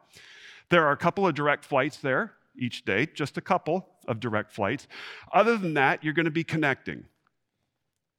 There 0.70 0.86
are 0.86 0.92
a 0.92 0.96
couple 0.96 1.26
of 1.26 1.34
direct 1.34 1.64
flights 1.64 1.96
there 1.96 2.34
each 2.56 2.84
day, 2.84 3.06
just 3.06 3.36
a 3.36 3.40
couple 3.40 3.88
of 4.06 4.20
direct 4.20 4.52
flights. 4.52 4.86
Other 5.32 5.56
than 5.56 5.74
that, 5.74 6.04
you're 6.04 6.12
going 6.12 6.24
to 6.24 6.30
be 6.30 6.44
connecting. 6.44 7.06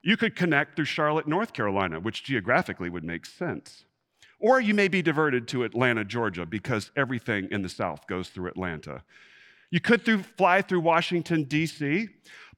You 0.01 0.17
could 0.17 0.35
connect 0.35 0.75
through 0.75 0.85
Charlotte, 0.85 1.27
North 1.27 1.53
Carolina, 1.53 2.01
which 2.01 2.23
geographically 2.23 2.89
would 2.89 3.03
make 3.03 3.25
sense. 3.25 3.85
Or 4.39 4.60
you 4.62 4.73
may 4.73 4.88
be 4.88 5.02
diverted 5.02 5.47
to 5.49 5.63
Atlanta, 5.63 6.06
Georgia, 6.06 6.45
because 6.45 6.91
everything 6.95 7.49
in 7.52 7.62
the 7.62 7.69
South 7.69 8.08
goes 8.08 8.30
through 8.30 8.47
Atlanta. 8.47 9.04
You 9.69 9.80
could 9.80 10.04
through, 10.04 10.23
fly 10.23 10.62
through 10.62 10.80
Washington, 10.80 11.43
D.C., 11.43 12.08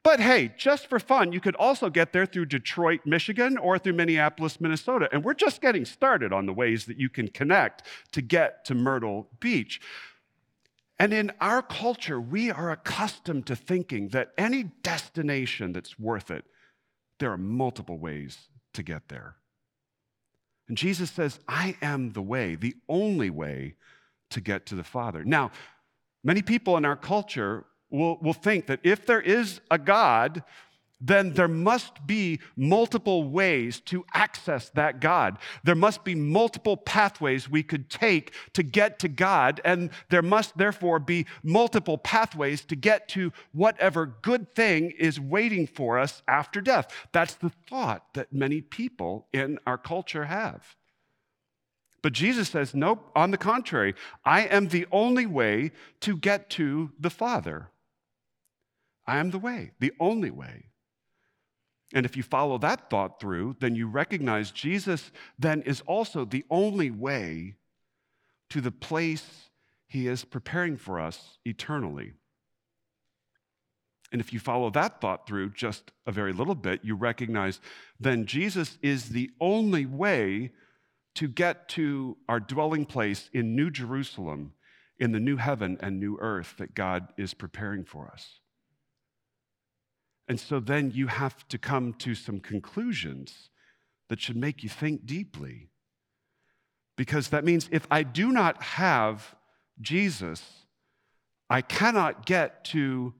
but 0.04 0.18
hey, 0.18 0.52
just 0.56 0.88
for 0.88 0.98
fun, 0.98 1.32
you 1.32 1.40
could 1.40 1.54
also 1.54 1.88
get 1.88 2.12
there 2.12 2.26
through 2.26 2.46
Detroit, 2.46 3.02
Michigan, 3.06 3.56
or 3.56 3.78
through 3.78 3.92
Minneapolis, 3.92 4.60
Minnesota. 4.60 5.08
And 5.12 5.22
we're 5.22 5.34
just 5.34 5.60
getting 5.60 5.84
started 5.84 6.32
on 6.32 6.46
the 6.46 6.52
ways 6.52 6.86
that 6.86 6.98
you 6.98 7.08
can 7.08 7.28
connect 7.28 7.84
to 8.10 8.20
get 8.20 8.64
to 8.64 8.74
Myrtle 8.74 9.28
Beach. 9.38 9.80
And 10.98 11.12
in 11.12 11.30
our 11.40 11.62
culture, 11.62 12.20
we 12.20 12.50
are 12.50 12.72
accustomed 12.72 13.46
to 13.46 13.56
thinking 13.56 14.08
that 14.08 14.32
any 14.36 14.64
destination 14.82 15.72
that's 15.72 15.98
worth 15.98 16.32
it, 16.32 16.44
there 17.18 17.30
are 17.30 17.38
multiple 17.38 17.98
ways 17.98 18.48
to 18.72 18.82
get 18.82 19.08
there. 19.08 19.36
And 20.72 20.78
Jesus 20.78 21.10
says, 21.10 21.38
I 21.46 21.76
am 21.82 22.14
the 22.14 22.22
way, 22.22 22.54
the 22.54 22.74
only 22.88 23.28
way 23.28 23.74
to 24.30 24.40
get 24.40 24.64
to 24.64 24.74
the 24.74 24.82
Father. 24.82 25.22
Now, 25.22 25.50
many 26.24 26.40
people 26.40 26.78
in 26.78 26.86
our 26.86 26.96
culture 26.96 27.66
will, 27.90 28.16
will 28.22 28.32
think 28.32 28.68
that 28.68 28.80
if 28.82 29.04
there 29.04 29.20
is 29.20 29.60
a 29.70 29.76
God, 29.76 30.42
then 31.04 31.32
there 31.32 31.48
must 31.48 32.06
be 32.06 32.38
multiple 32.56 33.24
ways 33.24 33.80
to 33.80 34.06
access 34.14 34.70
that 34.70 35.00
God. 35.00 35.36
There 35.64 35.74
must 35.74 36.04
be 36.04 36.14
multiple 36.14 36.76
pathways 36.76 37.50
we 37.50 37.64
could 37.64 37.90
take 37.90 38.32
to 38.52 38.62
get 38.62 39.00
to 39.00 39.08
God, 39.08 39.60
and 39.64 39.90
there 40.10 40.22
must 40.22 40.56
therefore 40.56 41.00
be 41.00 41.26
multiple 41.42 41.98
pathways 41.98 42.64
to 42.66 42.76
get 42.76 43.08
to 43.08 43.32
whatever 43.52 44.06
good 44.06 44.54
thing 44.54 44.92
is 44.92 45.18
waiting 45.18 45.66
for 45.66 45.98
us 45.98 46.22
after 46.28 46.60
death. 46.60 46.88
That's 47.10 47.34
the 47.34 47.50
thought 47.50 48.14
that 48.14 48.32
many 48.32 48.60
people 48.60 49.26
in 49.32 49.58
our 49.66 49.78
culture 49.78 50.26
have. 50.26 50.76
But 52.00 52.12
Jesus 52.12 52.48
says, 52.48 52.74
nope, 52.74 53.10
on 53.14 53.30
the 53.32 53.38
contrary, 53.38 53.94
I 54.24 54.42
am 54.42 54.68
the 54.68 54.86
only 54.92 55.26
way 55.26 55.72
to 56.00 56.16
get 56.16 56.50
to 56.50 56.90
the 56.98 57.10
Father. 57.10 57.70
I 59.06 59.18
am 59.18 59.30
the 59.30 59.38
way, 59.38 59.72
the 59.80 59.92
only 59.98 60.30
way. 60.30 60.66
And 61.94 62.06
if 62.06 62.16
you 62.16 62.22
follow 62.22 62.58
that 62.58 62.88
thought 62.88 63.20
through, 63.20 63.56
then 63.60 63.74
you 63.74 63.86
recognize 63.86 64.50
Jesus 64.50 65.10
then 65.38 65.62
is 65.62 65.82
also 65.82 66.24
the 66.24 66.44
only 66.50 66.90
way 66.90 67.56
to 68.50 68.60
the 68.60 68.70
place 68.70 69.50
he 69.86 70.06
is 70.06 70.24
preparing 70.24 70.76
for 70.76 70.98
us 70.98 71.38
eternally. 71.44 72.14
And 74.10 74.20
if 74.20 74.32
you 74.32 74.38
follow 74.40 74.70
that 74.70 75.00
thought 75.00 75.26
through 75.26 75.50
just 75.50 75.90
a 76.06 76.12
very 76.12 76.32
little 76.32 76.54
bit, 76.54 76.80
you 76.82 76.94
recognize 76.94 77.60
then 77.98 78.26
Jesus 78.26 78.78
is 78.82 79.08
the 79.08 79.30
only 79.40 79.86
way 79.86 80.52
to 81.14 81.28
get 81.28 81.68
to 81.70 82.16
our 82.28 82.40
dwelling 82.40 82.86
place 82.86 83.28
in 83.32 83.56
New 83.56 83.70
Jerusalem, 83.70 84.52
in 84.98 85.12
the 85.12 85.20
new 85.20 85.36
heaven 85.36 85.78
and 85.80 85.98
new 85.98 86.18
earth 86.20 86.54
that 86.58 86.74
God 86.74 87.08
is 87.16 87.34
preparing 87.34 87.84
for 87.84 88.08
us. 88.08 88.40
And 90.32 90.40
so 90.40 90.60
then 90.60 90.92
you 90.92 91.08
have 91.08 91.46
to 91.48 91.58
come 91.58 91.92
to 91.98 92.14
some 92.14 92.40
conclusions 92.40 93.50
that 94.08 94.18
should 94.18 94.34
make 94.34 94.62
you 94.62 94.70
think 94.70 95.04
deeply. 95.04 95.68
Because 96.96 97.28
that 97.28 97.44
means 97.44 97.68
if 97.70 97.86
I 97.90 98.02
do 98.02 98.32
not 98.32 98.62
have 98.62 99.34
Jesus, 99.82 100.42
I 101.50 101.60
cannot 101.60 102.24
get 102.24 102.64
to 102.76 103.12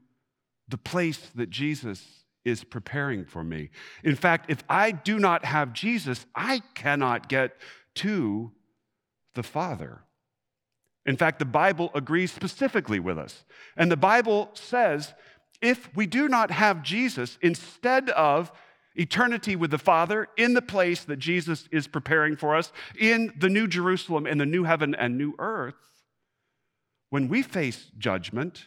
the 0.66 0.78
place 0.78 1.18
that 1.34 1.50
Jesus 1.50 2.24
is 2.46 2.64
preparing 2.64 3.26
for 3.26 3.44
me. 3.44 3.68
In 4.02 4.16
fact, 4.16 4.50
if 4.50 4.64
I 4.66 4.90
do 4.90 5.18
not 5.18 5.44
have 5.44 5.74
Jesus, 5.74 6.24
I 6.34 6.62
cannot 6.74 7.28
get 7.28 7.58
to 7.96 8.52
the 9.34 9.42
Father. 9.42 10.04
In 11.04 11.18
fact, 11.18 11.40
the 11.40 11.44
Bible 11.44 11.90
agrees 11.94 12.32
specifically 12.32 13.00
with 13.00 13.18
us. 13.18 13.44
And 13.76 13.90
the 13.92 13.98
Bible 13.98 14.48
says 14.54 15.12
if 15.62 15.88
we 15.94 16.06
do 16.06 16.28
not 16.28 16.50
have 16.50 16.82
Jesus 16.82 17.38
instead 17.40 18.10
of 18.10 18.52
eternity 18.94 19.56
with 19.56 19.70
the 19.70 19.78
Father 19.78 20.28
in 20.36 20.52
the 20.54 20.60
place 20.60 21.04
that 21.04 21.18
Jesus 21.18 21.68
is 21.70 21.86
preparing 21.86 22.36
for 22.36 22.54
us 22.54 22.72
in 22.98 23.32
the 23.38 23.48
New 23.48 23.66
Jerusalem, 23.66 24.26
in 24.26 24.38
the 24.38 24.44
new 24.44 24.64
heaven 24.64 24.94
and 24.94 25.16
new 25.16 25.34
earth, 25.38 25.74
when 27.08 27.28
we 27.28 27.42
face 27.42 27.90
judgment 27.96 28.66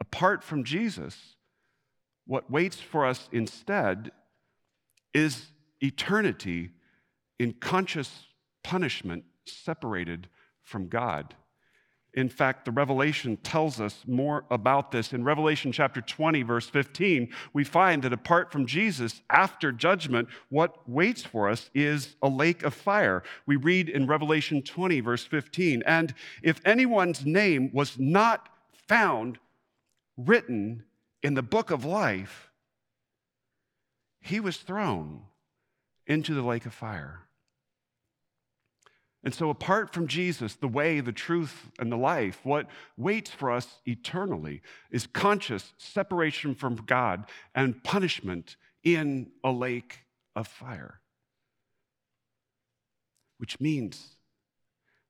apart 0.00 0.42
from 0.42 0.64
Jesus, 0.64 1.36
what 2.26 2.50
waits 2.50 2.80
for 2.80 3.06
us 3.06 3.28
instead 3.32 4.10
is 5.12 5.46
eternity 5.80 6.70
in 7.38 7.52
conscious 7.52 8.26
punishment 8.62 9.24
separated 9.46 10.28
from 10.62 10.88
God. 10.88 11.34
In 12.14 12.28
fact, 12.28 12.64
the 12.64 12.70
Revelation 12.70 13.36
tells 13.38 13.80
us 13.80 14.04
more 14.06 14.44
about 14.50 14.92
this. 14.92 15.12
In 15.12 15.24
Revelation 15.24 15.72
chapter 15.72 16.00
20, 16.00 16.42
verse 16.42 16.68
15, 16.68 17.28
we 17.52 17.64
find 17.64 18.02
that 18.04 18.12
apart 18.12 18.52
from 18.52 18.66
Jesus, 18.66 19.22
after 19.28 19.72
judgment, 19.72 20.28
what 20.48 20.88
waits 20.88 21.24
for 21.24 21.48
us 21.48 21.70
is 21.74 22.14
a 22.22 22.28
lake 22.28 22.62
of 22.62 22.72
fire. 22.72 23.24
We 23.46 23.56
read 23.56 23.88
in 23.88 24.06
Revelation 24.06 24.62
20, 24.62 25.00
verse 25.00 25.24
15, 25.24 25.82
and 25.86 26.14
if 26.42 26.60
anyone's 26.64 27.26
name 27.26 27.70
was 27.72 27.98
not 27.98 28.48
found 28.86 29.38
written 30.16 30.84
in 31.22 31.34
the 31.34 31.42
book 31.42 31.72
of 31.72 31.84
life, 31.84 32.50
he 34.20 34.38
was 34.38 34.58
thrown 34.58 35.22
into 36.06 36.32
the 36.32 36.42
lake 36.42 36.64
of 36.64 36.72
fire. 36.72 37.23
And 39.24 39.34
so, 39.34 39.48
apart 39.48 39.94
from 39.94 40.06
Jesus, 40.06 40.54
the 40.54 40.68
way, 40.68 41.00
the 41.00 41.10
truth, 41.10 41.70
and 41.78 41.90
the 41.90 41.96
life, 41.96 42.40
what 42.42 42.68
waits 42.98 43.30
for 43.30 43.50
us 43.50 43.80
eternally 43.86 44.60
is 44.90 45.06
conscious 45.06 45.72
separation 45.78 46.54
from 46.54 46.76
God 46.76 47.24
and 47.54 47.82
punishment 47.82 48.56
in 48.82 49.30
a 49.42 49.50
lake 49.50 50.00
of 50.36 50.46
fire. 50.46 51.00
Which 53.38 53.58
means 53.60 54.16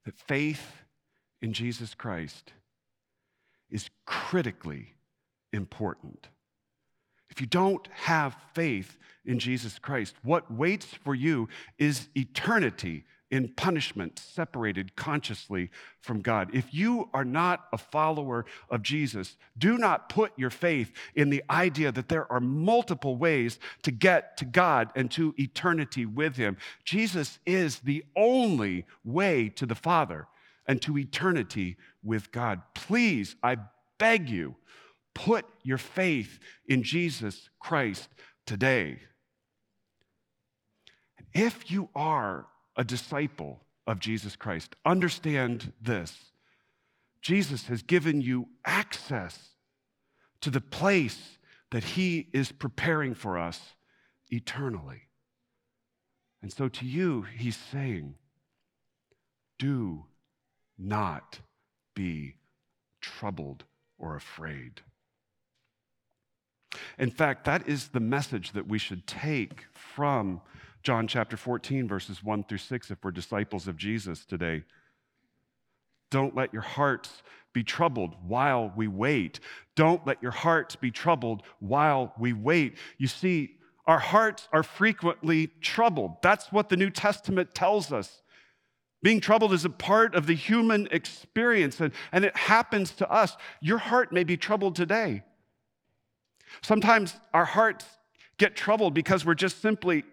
that 0.05 0.16
faith 0.16 0.85
in 1.42 1.53
Jesus 1.53 1.94
Christ 1.94 2.53
is 3.68 3.90
critically 4.07 4.94
important. 5.53 6.29
If 7.31 7.40
you 7.40 7.48
don't 7.48 7.88
have 7.92 8.37
faith 8.53 8.96
in 9.24 9.40
Jesus 9.40 9.81
Christ, 9.81 10.14
what 10.22 10.53
waits 10.53 10.87
for 10.87 11.16
you 11.16 11.48
is 11.79 12.09
eternity 12.14 13.05
in 13.30 13.48
punishment, 13.48 14.18
separated 14.18 14.94
consciously 14.96 15.70
from 16.00 16.20
God. 16.20 16.50
If 16.52 16.72
you 16.72 17.08
are 17.12 17.24
not 17.24 17.66
a 17.72 17.78
follower 17.78 18.44
of 18.68 18.82
Jesus, 18.82 19.37
do 19.58 19.78
not 19.78 20.08
put 20.08 20.32
your 20.37 20.50
faith 20.50 20.92
in 21.14 21.30
the 21.30 21.42
idea 21.50 21.90
that 21.90 22.08
there 22.08 22.30
are 22.30 22.40
multiple 22.40 23.16
ways 23.16 23.58
to 23.82 23.90
get 23.90 24.37
to 24.37 24.44
God 24.44 24.90
and 24.94 25.10
to 25.12 25.34
eternity 25.38 26.06
with 26.06 26.37
Him. 26.37 26.56
Jesus 26.84 27.38
is 27.46 27.80
the 27.80 28.04
only 28.14 28.87
way 29.04 29.48
to 29.50 29.66
the 29.66 29.74
Father 29.74 30.28
and 30.66 30.80
to 30.82 30.98
eternity 30.98 31.76
with 32.02 32.30
God. 32.30 32.62
Please, 32.74 33.37
I 33.42 33.56
beg 33.98 34.28
you, 34.28 34.56
put 35.14 35.44
your 35.62 35.78
faith 35.78 36.38
in 36.68 36.82
Jesus 36.82 37.48
Christ 37.58 38.08
today. 38.46 39.00
If 41.32 41.70
you 41.70 41.88
are 41.96 42.46
a 42.76 42.84
disciple 42.84 43.60
of 43.87 44.00
Jesus 44.00 44.37
Christ, 44.37 44.76
understand 44.84 45.72
this 45.80 46.16
Jesus 47.20 47.66
has 47.68 47.82
given 47.82 48.20
you 48.20 48.48
access 48.64 49.50
to 50.40 50.50
the 50.50 50.60
place 50.60 51.38
that 51.70 51.84
He 51.84 52.28
is 52.32 52.52
preparing 52.52 53.14
for 53.14 53.38
us 53.38 53.60
eternally. 54.30 55.02
And 56.42 56.52
so 56.52 56.68
to 56.68 56.84
you, 56.84 57.22
He's 57.22 57.56
saying, 57.56 58.16
do 59.58 60.04
not 60.78 61.38
be 61.94 62.37
troubled 63.00 63.64
or 63.98 64.16
afraid. 64.16 64.82
In 66.98 67.10
fact, 67.10 67.44
that 67.44 67.68
is 67.68 67.88
the 67.88 68.00
message 68.00 68.52
that 68.52 68.66
we 68.66 68.78
should 68.78 69.06
take 69.06 69.64
from 69.72 70.40
John 70.84 71.08
chapter 71.08 71.38
14, 71.38 71.88
verses 71.88 72.22
1 72.22 72.44
through 72.44 72.58
6, 72.58 72.90
if 72.90 72.98
we're 73.02 73.10
disciples 73.10 73.66
of 73.66 73.78
Jesus 73.78 74.26
today. 74.26 74.64
Don't 76.10 76.36
let 76.36 76.52
your 76.52 76.62
hearts 76.62 77.22
be 77.54 77.64
troubled 77.64 78.14
while 78.26 78.70
we 78.76 78.86
wait. 78.86 79.40
Don't 79.76 80.06
let 80.06 80.22
your 80.22 80.30
hearts 80.30 80.76
be 80.76 80.90
troubled 80.90 81.42
while 81.58 82.12
we 82.18 82.34
wait. 82.34 82.76
You 82.98 83.06
see, 83.06 83.56
our 83.86 83.98
hearts 83.98 84.46
are 84.52 84.62
frequently 84.62 85.46
troubled. 85.62 86.16
That's 86.22 86.52
what 86.52 86.68
the 86.68 86.76
New 86.76 86.90
Testament 86.90 87.54
tells 87.54 87.90
us. 87.90 88.20
Being 89.02 89.20
troubled 89.20 89.54
is 89.54 89.64
a 89.64 89.70
part 89.70 90.14
of 90.14 90.26
the 90.26 90.34
human 90.34 90.86
experience, 90.90 91.80
and, 91.80 91.92
and 92.12 92.26
it 92.26 92.36
happens 92.36 92.90
to 92.92 93.10
us. 93.10 93.38
Your 93.62 93.78
heart 93.78 94.12
may 94.12 94.24
be 94.24 94.36
troubled 94.36 94.76
today. 94.76 95.22
Sometimes 96.62 97.14
our 97.32 97.44
hearts 97.46 97.86
get 98.36 98.54
troubled 98.54 98.92
because 98.92 99.24
we're 99.24 99.34
just 99.34 99.62
simply 99.62 100.04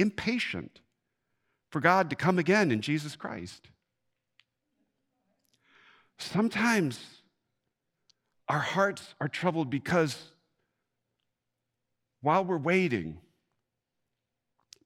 impatient 0.00 0.80
for 1.70 1.80
God 1.80 2.10
to 2.10 2.16
come 2.16 2.38
again 2.38 2.70
in 2.70 2.80
Jesus 2.80 3.16
Christ. 3.16 3.68
Sometimes 6.18 6.98
our 8.48 8.58
hearts 8.58 9.14
are 9.20 9.28
troubled 9.28 9.70
because 9.70 10.32
while 12.22 12.44
we're 12.44 12.58
waiting, 12.58 13.18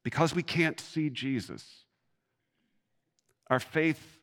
because 0.02 0.34
we 0.34 0.42
can't 0.42 0.78
see 0.78 1.10
Jesus, 1.10 1.84
our 3.48 3.60
faith 3.60 4.18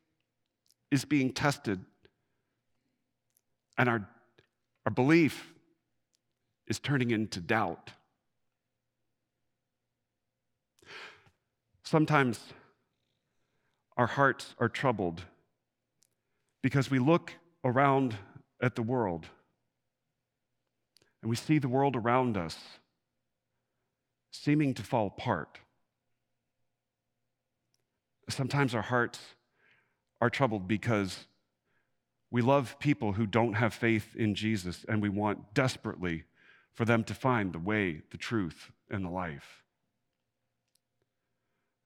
is 0.91 1.05
being 1.05 1.31
tested 1.31 1.83
and 3.77 3.89
our, 3.89 4.07
our 4.85 4.91
belief 4.91 5.53
is 6.67 6.79
turning 6.79 7.11
into 7.11 7.39
doubt. 7.39 7.91
Sometimes 11.91 12.39
our 13.97 14.07
hearts 14.07 14.55
are 14.59 14.69
troubled 14.69 15.23
because 16.61 16.89
we 16.89 16.99
look 16.99 17.33
around 17.65 18.15
at 18.61 18.75
the 18.75 18.81
world 18.81 19.25
and 21.21 21.29
we 21.29 21.35
see 21.35 21.59
the 21.59 21.67
world 21.67 21.97
around 21.97 22.37
us 22.37 22.57
seeming 24.31 24.73
to 24.75 24.83
fall 24.83 25.07
apart. 25.07 25.59
Sometimes 28.29 28.73
our 28.73 28.83
hearts 28.83 29.19
are 30.21 30.29
troubled 30.29 30.69
because 30.69 31.25
we 32.29 32.41
love 32.41 32.79
people 32.79 33.11
who 33.11 33.25
don't 33.25 33.55
have 33.55 33.73
faith 33.73 34.15
in 34.15 34.33
Jesus 34.33 34.85
and 34.87 35.01
we 35.01 35.09
want 35.09 35.53
desperately 35.53 36.23
for 36.71 36.85
them 36.85 37.03
to 37.03 37.13
find 37.13 37.51
the 37.51 37.59
way, 37.59 38.01
the 38.11 38.17
truth, 38.17 38.71
and 38.89 39.03
the 39.03 39.09
life. 39.09 39.60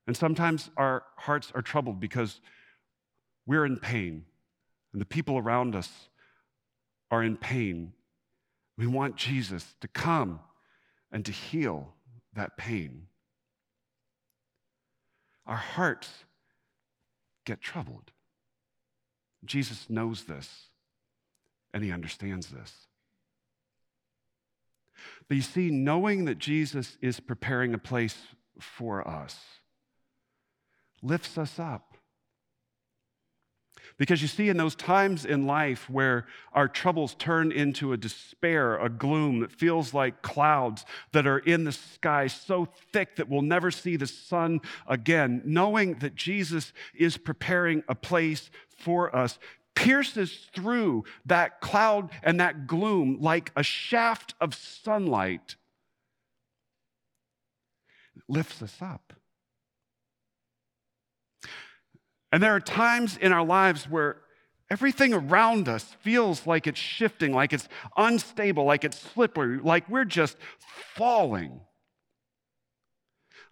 And 0.08 0.16
sometimes 0.16 0.70
our 0.78 1.04
hearts 1.18 1.52
are 1.56 1.62
troubled 1.62 2.00
because 2.00 2.40
we're 3.46 3.66
in 3.66 3.78
pain 3.78 4.26
and 4.94 5.02
the 5.02 5.06
people 5.06 5.38
around 5.38 5.76
us 5.76 6.10
are 7.12 7.24
in 7.24 7.38
pain. 7.38 7.94
We 8.78 8.88
want 8.88 9.16
Jesus 9.16 9.76
to 9.82 9.88
come 9.88 10.40
and 11.12 11.26
to 11.26 11.32
heal 11.32 11.94
that 12.34 12.58
pain. 12.58 13.08
Our 15.46 15.56
hearts 15.56 16.10
get 17.46 17.62
troubled. 17.62 18.12
Jesus 19.44 19.90
knows 19.90 20.24
this 20.24 20.70
and 21.74 21.84
he 21.84 21.92
understands 21.92 22.48
this. 22.48 22.88
But 25.28 25.36
you 25.36 25.44
see, 25.44 25.70
knowing 25.70 26.26
that 26.26 26.40
Jesus 26.40 26.98
is 27.02 27.20
preparing 27.20 27.74
a 27.74 27.78
place 27.78 28.18
for 28.60 29.08
us 29.08 29.38
lifts 31.06 31.38
us 31.38 31.60
up. 31.60 31.94
Because 33.98 34.22
you 34.22 34.28
see, 34.28 34.50
in 34.50 34.58
those 34.58 34.76
times 34.76 35.26
in 35.26 35.46
life 35.48 35.90
where 35.90 36.26
our 36.52 36.68
troubles 36.68 37.16
turn 37.16 37.52
into 37.52 37.94
a 37.94 37.98
despair, 37.98 38.78
a 38.78 38.90
gloom 38.90 39.40
that 39.40 39.54
feels 39.54 39.94
like 39.94 40.22
clouds 40.22 40.86
that 41.14 41.26
are 41.26 41.40
in 41.40 41.64
the 41.64 41.72
sky 41.72 42.28
so 42.28 42.68
thick 42.92 43.16
that 43.16 43.30
we'll 43.30 43.42
never 43.42 43.72
see 43.72 43.96
the 43.96 44.08
sun 44.08 44.60
again, 44.88 45.42
knowing 45.46 45.94
that 46.00 46.16
Jesus 46.16 46.74
is 46.94 47.16
preparing 47.16 47.84
a 47.88 47.96
place 47.96 48.50
for 48.78 49.16
us 49.16 49.40
pierces 49.76 50.48
through 50.54 51.04
that 51.26 51.62
cloud 51.62 52.10
and 52.24 52.40
that 52.40 52.66
gloom 52.66 53.18
like 53.20 53.52
a 53.56 53.64
shaft 53.64 54.34
of 54.42 54.56
sunlight, 54.56 55.58
lifts 58.28 58.62
us 58.62 58.78
up. 58.82 59.14
And 62.36 62.44
there 62.44 62.54
are 62.54 62.60
times 62.60 63.16
in 63.16 63.32
our 63.32 63.46
lives 63.46 63.90
where 63.90 64.18
everything 64.70 65.14
around 65.14 65.70
us 65.70 65.96
feels 66.02 66.46
like 66.46 66.68
it's 66.68 66.78
shifting, 66.78 67.32
like 67.32 67.54
it's 67.54 67.70
unstable, 67.96 68.66
like 68.66 68.84
it's 68.84 69.00
slippery, 69.00 69.58
like 69.64 69.88
we're 69.88 70.04
just 70.04 70.36
falling. 70.96 71.62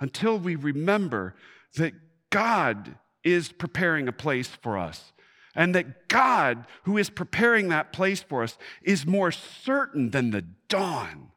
Until 0.02 0.38
we 0.38 0.56
remember 0.56 1.34
that 1.78 1.94
God 2.30 2.98
is 3.24 3.54
preparing 3.54 4.10
a 4.10 4.12
place 4.12 4.50
for 4.50 4.78
us. 4.78 5.14
And 5.56 5.74
that 5.76 6.10
God, 6.10 6.68
who 6.84 6.98
is 6.98 7.10
preparing 7.10 7.70
that 7.70 7.94
place 7.94 8.22
for 8.22 8.44
us, 8.44 8.58
is 8.82 9.06
more 9.06 9.32
certain 9.32 10.10
than 10.10 10.32
the 10.32 10.42
dawn. 10.68 11.32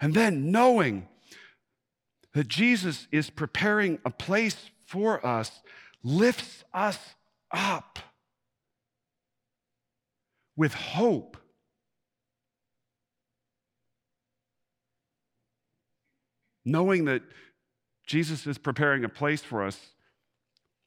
And 0.00 0.14
then 0.14 0.52
knowing 0.52 1.08
that 2.34 2.48
Jesus 2.48 3.08
is 3.10 3.30
preparing 3.30 3.98
a 4.04 4.10
place 4.10 4.70
for 4.86 5.24
us 5.24 5.50
lifts 6.02 6.64
us 6.72 6.98
up 7.52 7.98
with 10.56 10.74
hope. 10.74 11.36
Knowing 16.64 17.06
that 17.06 17.22
Jesus 18.06 18.46
is 18.46 18.58
preparing 18.58 19.04
a 19.04 19.08
place 19.08 19.42
for 19.42 19.64
us 19.64 19.78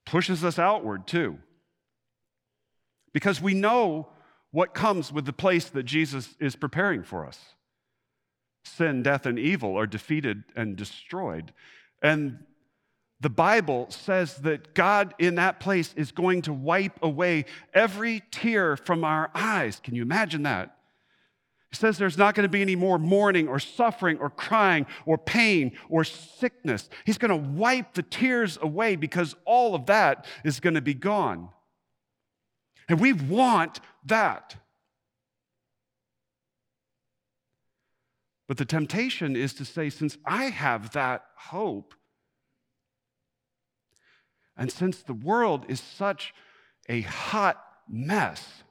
pushes 0.06 0.44
us 0.44 0.60
outward 0.60 1.08
too. 1.08 1.40
Because 3.14 3.42
we 3.42 3.54
know 3.54 4.10
what 4.52 4.74
comes 4.74 5.12
with 5.12 5.26
the 5.26 5.34
place 5.34 5.66
that 5.70 5.84
Jesus 5.84 6.36
is 6.40 6.56
preparing 6.56 7.04
for 7.04 7.26
us 7.26 7.40
sin, 8.64 9.04
death, 9.04 9.26
and 9.26 9.40
evil 9.40 9.78
are 9.78 9.88
defeated 9.88 10.44
and 10.56 10.76
destroyed. 10.76 11.54
And 12.02 12.40
the 13.20 13.30
Bible 13.30 13.88
says 13.90 14.38
that 14.38 14.74
God 14.74 15.14
in 15.20 15.36
that 15.36 15.60
place 15.60 15.94
is 15.96 16.12
going 16.12 16.42
to 16.44 16.54
wipe 16.54 16.98
away 17.04 17.46
every 17.74 18.24
tear 18.32 18.76
from 18.76 19.04
our 19.04 19.30
eyes. 19.36 19.80
Can 19.84 19.94
you 19.96 20.02
imagine 20.02 20.44
that? 20.44 20.76
He 21.70 21.78
says 21.78 21.98
there's 21.98 22.18
not 22.18 22.36
going 22.36 22.44
to 22.44 22.50
be 22.50 22.62
any 22.62 22.76
more 22.76 23.00
mourning 23.00 23.48
or 23.48 23.60
suffering 23.60 24.18
or 24.18 24.30
crying 24.30 24.88
or 25.06 25.18
pain 25.18 25.72
or 25.88 26.04
sickness. 26.04 26.90
He's 27.06 27.18
going 27.18 27.30
to 27.30 27.50
wipe 27.50 27.94
the 27.94 28.04
tears 28.04 28.58
away 28.62 28.98
because 28.98 29.36
all 29.46 29.74
of 29.76 29.86
that 29.86 30.26
is 30.44 30.60
going 30.60 30.74
to 30.74 30.82
be 30.82 30.96
gone. 30.96 31.50
And 32.90 33.00
we 33.00 33.14
want 33.14 33.80
that. 34.06 34.56
But 38.52 38.58
the 38.58 38.66
temptation 38.66 39.38
is 39.38 39.54
to 39.54 39.64
say, 39.64 39.90
since 39.90 40.18
I 40.26 40.48
have 40.50 40.92
that 40.92 41.24
hope, 41.38 41.94
and 44.58 44.70
since 44.70 45.02
the 45.02 45.14
world 45.14 45.64
is 45.70 45.80
such 45.80 46.34
a 46.90 47.00
hot 47.00 47.64
mess, 47.88 48.64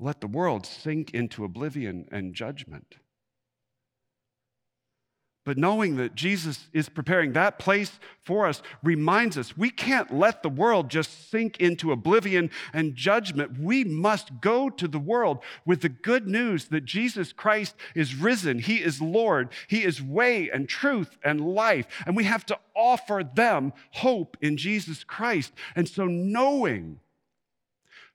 let 0.00 0.20
the 0.20 0.26
world 0.26 0.66
sink 0.66 1.14
into 1.14 1.44
oblivion 1.44 2.08
and 2.10 2.34
judgment. 2.34 2.96
But 5.46 5.58
knowing 5.58 5.94
that 5.98 6.16
Jesus 6.16 6.66
is 6.72 6.88
preparing 6.88 7.32
that 7.32 7.60
place 7.60 8.00
for 8.24 8.48
us 8.48 8.62
reminds 8.82 9.38
us 9.38 9.56
we 9.56 9.70
can't 9.70 10.12
let 10.12 10.42
the 10.42 10.48
world 10.48 10.90
just 10.90 11.30
sink 11.30 11.60
into 11.60 11.92
oblivion 11.92 12.50
and 12.72 12.96
judgment. 12.96 13.56
We 13.60 13.84
must 13.84 14.40
go 14.40 14.68
to 14.68 14.88
the 14.88 14.98
world 14.98 15.38
with 15.64 15.82
the 15.82 15.88
good 15.88 16.26
news 16.26 16.64
that 16.66 16.84
Jesus 16.84 17.32
Christ 17.32 17.76
is 17.94 18.16
risen. 18.16 18.58
He 18.58 18.78
is 18.78 19.00
Lord. 19.00 19.50
He 19.68 19.84
is 19.84 20.02
way 20.02 20.50
and 20.50 20.68
truth 20.68 21.16
and 21.22 21.40
life. 21.40 21.86
And 22.04 22.16
we 22.16 22.24
have 22.24 22.44
to 22.46 22.58
offer 22.74 23.22
them 23.22 23.72
hope 23.92 24.36
in 24.40 24.56
Jesus 24.56 25.04
Christ. 25.04 25.52
And 25.76 25.88
so, 25.88 26.06
knowing, 26.06 26.98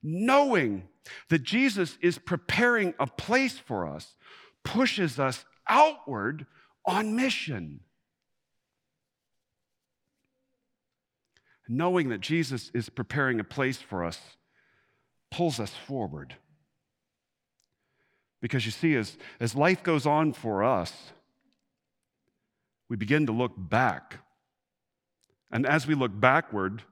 knowing 0.02 0.86
that 1.30 1.44
Jesus 1.44 1.96
is 2.02 2.18
preparing 2.18 2.92
a 3.00 3.06
place 3.06 3.58
for 3.58 3.88
us 3.88 4.16
pushes 4.64 5.18
us 5.18 5.46
outward 5.66 6.44
on 6.84 7.16
mission. 7.16 7.80
Knowing 11.68 12.08
that 12.10 12.20
Jesus 12.20 12.70
is 12.74 12.88
preparing 12.88 13.40
a 13.40 13.44
place 13.44 13.78
for 13.78 14.04
us 14.04 14.20
pulls 15.30 15.58
us 15.58 15.72
forward. 15.86 16.36
Because 18.40 18.66
you 18.66 18.72
see, 18.72 18.96
as, 18.96 19.16
as 19.40 19.54
life 19.54 19.82
goes 19.82 20.04
on 20.04 20.32
for 20.32 20.64
us, 20.64 20.92
we 22.88 22.96
begin 22.96 23.26
to 23.26 23.32
look 23.32 23.52
back. 23.56 24.18
And 25.50 25.64
as 25.64 25.86
we 25.86 25.94
look 25.94 26.18
backward, 26.18 26.82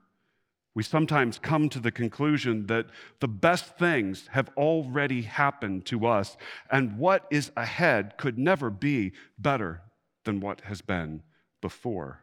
we 0.73 0.83
sometimes 0.83 1.37
come 1.37 1.67
to 1.69 1.79
the 1.79 1.91
conclusion 1.91 2.67
that 2.67 2.87
the 3.19 3.27
best 3.27 3.77
things 3.77 4.27
have 4.31 4.49
already 4.55 5.23
happened 5.23 5.85
to 5.87 6.05
us, 6.05 6.37
and 6.71 6.97
what 6.97 7.25
is 7.29 7.51
ahead 7.57 8.17
could 8.17 8.37
never 8.37 8.69
be 8.69 9.11
better 9.37 9.81
than 10.23 10.39
what 10.39 10.61
has 10.61 10.81
been 10.81 11.23
before. 11.61 12.21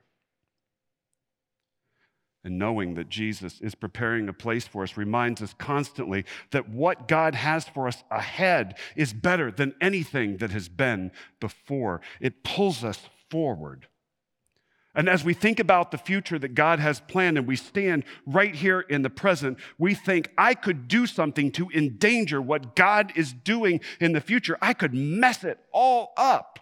And 2.44 2.58
knowing 2.58 2.94
that 2.94 3.10
Jesus 3.10 3.60
is 3.60 3.74
preparing 3.74 4.28
a 4.28 4.32
place 4.32 4.66
for 4.66 4.82
us 4.82 4.96
reminds 4.96 5.42
us 5.42 5.54
constantly 5.58 6.24
that 6.52 6.68
what 6.68 7.08
God 7.08 7.34
has 7.34 7.68
for 7.68 7.86
us 7.88 8.04
ahead 8.10 8.78
is 8.96 9.12
better 9.12 9.50
than 9.50 9.74
anything 9.80 10.38
that 10.38 10.52
has 10.52 10.68
been 10.68 11.10
before. 11.40 12.00
It 12.20 12.44
pulls 12.44 12.84
us 12.84 13.00
forward. 13.28 13.88
And 14.98 15.08
as 15.08 15.22
we 15.24 15.32
think 15.32 15.60
about 15.60 15.92
the 15.92 15.96
future 15.96 16.40
that 16.40 16.56
God 16.56 16.80
has 16.80 16.98
planned 16.98 17.38
and 17.38 17.46
we 17.46 17.54
stand 17.54 18.02
right 18.26 18.52
here 18.52 18.80
in 18.80 19.02
the 19.02 19.08
present, 19.08 19.56
we 19.78 19.94
think, 19.94 20.28
I 20.36 20.54
could 20.54 20.88
do 20.88 21.06
something 21.06 21.52
to 21.52 21.70
endanger 21.70 22.42
what 22.42 22.74
God 22.74 23.12
is 23.14 23.32
doing 23.32 23.80
in 24.00 24.10
the 24.10 24.20
future. 24.20 24.58
I 24.60 24.74
could 24.74 24.92
mess 24.92 25.44
it 25.44 25.60
all 25.70 26.12
up. 26.16 26.58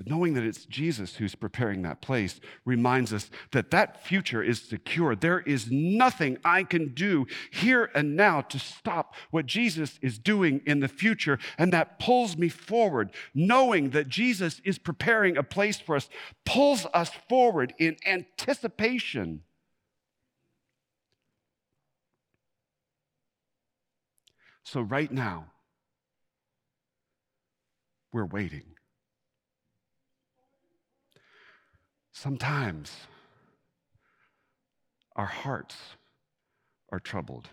But 0.00 0.08
knowing 0.08 0.32
that 0.32 0.44
it's 0.44 0.64
Jesus 0.64 1.16
who's 1.16 1.34
preparing 1.34 1.82
that 1.82 2.00
place 2.00 2.40
reminds 2.64 3.12
us 3.12 3.28
that 3.50 3.70
that 3.72 4.02
future 4.02 4.42
is 4.42 4.62
secure. 4.62 5.14
There 5.14 5.40
is 5.40 5.70
nothing 5.70 6.38
I 6.42 6.62
can 6.62 6.94
do 6.94 7.26
here 7.50 7.90
and 7.94 8.16
now 8.16 8.40
to 8.40 8.58
stop 8.58 9.14
what 9.30 9.44
Jesus 9.44 9.98
is 10.00 10.18
doing 10.18 10.62
in 10.64 10.80
the 10.80 10.88
future. 10.88 11.38
And 11.58 11.70
that 11.74 11.98
pulls 11.98 12.38
me 12.38 12.48
forward. 12.48 13.10
Knowing 13.34 13.90
that 13.90 14.08
Jesus 14.08 14.62
is 14.64 14.78
preparing 14.78 15.36
a 15.36 15.42
place 15.42 15.78
for 15.78 15.96
us 15.96 16.08
pulls 16.46 16.86
us 16.94 17.10
forward 17.28 17.74
in 17.78 17.98
anticipation. 18.06 19.42
So, 24.62 24.80
right 24.80 25.12
now, 25.12 25.48
we're 28.14 28.24
waiting. 28.24 28.79
Sometimes 32.12 32.92
our 35.16 35.26
hearts 35.26 35.76
are 36.90 37.00
troubled. 37.00 37.48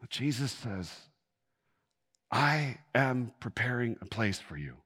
But 0.00 0.10
Jesus 0.10 0.52
says, 0.52 0.92
I 2.30 2.78
am 2.94 3.32
preparing 3.40 3.96
a 4.00 4.06
place 4.06 4.38
for 4.38 4.56
you. 4.56 4.76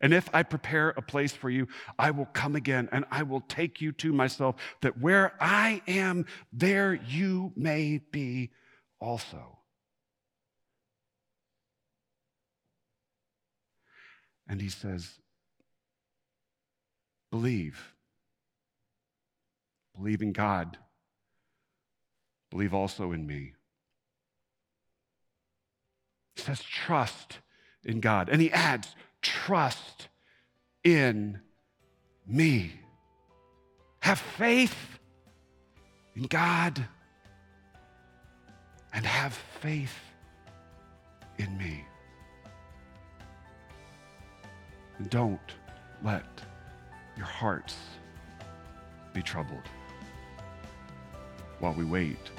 And 0.00 0.14
if 0.14 0.30
I 0.32 0.42
prepare 0.42 0.90
a 0.96 1.02
place 1.02 1.32
for 1.32 1.50
you, 1.50 1.68
I 1.98 2.10
will 2.10 2.26
come 2.26 2.56
again 2.56 2.88
and 2.90 3.04
I 3.10 3.22
will 3.22 3.42
take 3.42 3.82
you 3.82 3.92
to 3.92 4.12
myself, 4.12 4.56
that 4.80 4.98
where 4.98 5.34
I 5.38 5.82
am, 5.86 6.24
there 6.52 6.94
you 6.94 7.52
may 7.54 8.00
be 8.10 8.50
also. 8.98 9.58
And 14.48 14.60
he 14.60 14.70
says, 14.70 15.18
Believe. 17.30 17.94
Believe 19.96 20.22
in 20.22 20.32
God. 20.32 20.78
Believe 22.50 22.74
also 22.74 23.12
in 23.12 23.26
me. 23.26 23.52
He 26.34 26.42
says, 26.42 26.62
trust 26.62 27.38
in 27.84 28.00
God. 28.00 28.28
And 28.28 28.40
he 28.40 28.50
adds, 28.50 28.94
trust 29.22 30.08
in 30.82 31.40
me. 32.26 32.72
Have 34.00 34.18
faith 34.18 34.98
in 36.16 36.24
God 36.24 36.84
and 38.92 39.06
have 39.06 39.34
faith 39.60 39.98
in 41.38 41.56
me. 41.58 41.84
And 44.98 45.08
don't 45.10 45.38
let 46.02 46.42
your 47.20 47.28
hearts 47.28 47.76
be 49.12 49.20
troubled 49.20 49.68
while 51.58 51.74
we 51.74 51.84
wait 51.84 52.30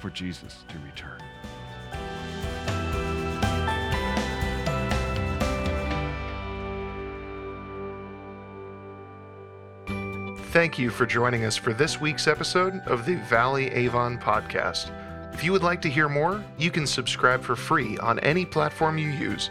for 0.00 0.10
Jesus 0.10 0.64
to 0.66 0.76
return. 0.80 1.20
Thank 10.50 10.76
you 10.76 10.90
for 10.90 11.06
joining 11.06 11.44
us 11.44 11.56
for 11.56 11.72
this 11.72 12.00
week's 12.00 12.26
episode 12.26 12.80
of 12.86 13.06
the 13.06 13.14
Valley 13.28 13.70
Avon 13.70 14.18
podcast. 14.18 14.90
If 15.32 15.44
you 15.44 15.52
would 15.52 15.62
like 15.62 15.80
to 15.82 15.88
hear 15.88 16.08
more, 16.08 16.44
you 16.58 16.72
can 16.72 16.88
subscribe 16.88 17.40
for 17.40 17.54
free 17.54 17.98
on 17.98 18.18
any 18.18 18.44
platform 18.44 18.98
you 18.98 19.10
use. 19.10 19.50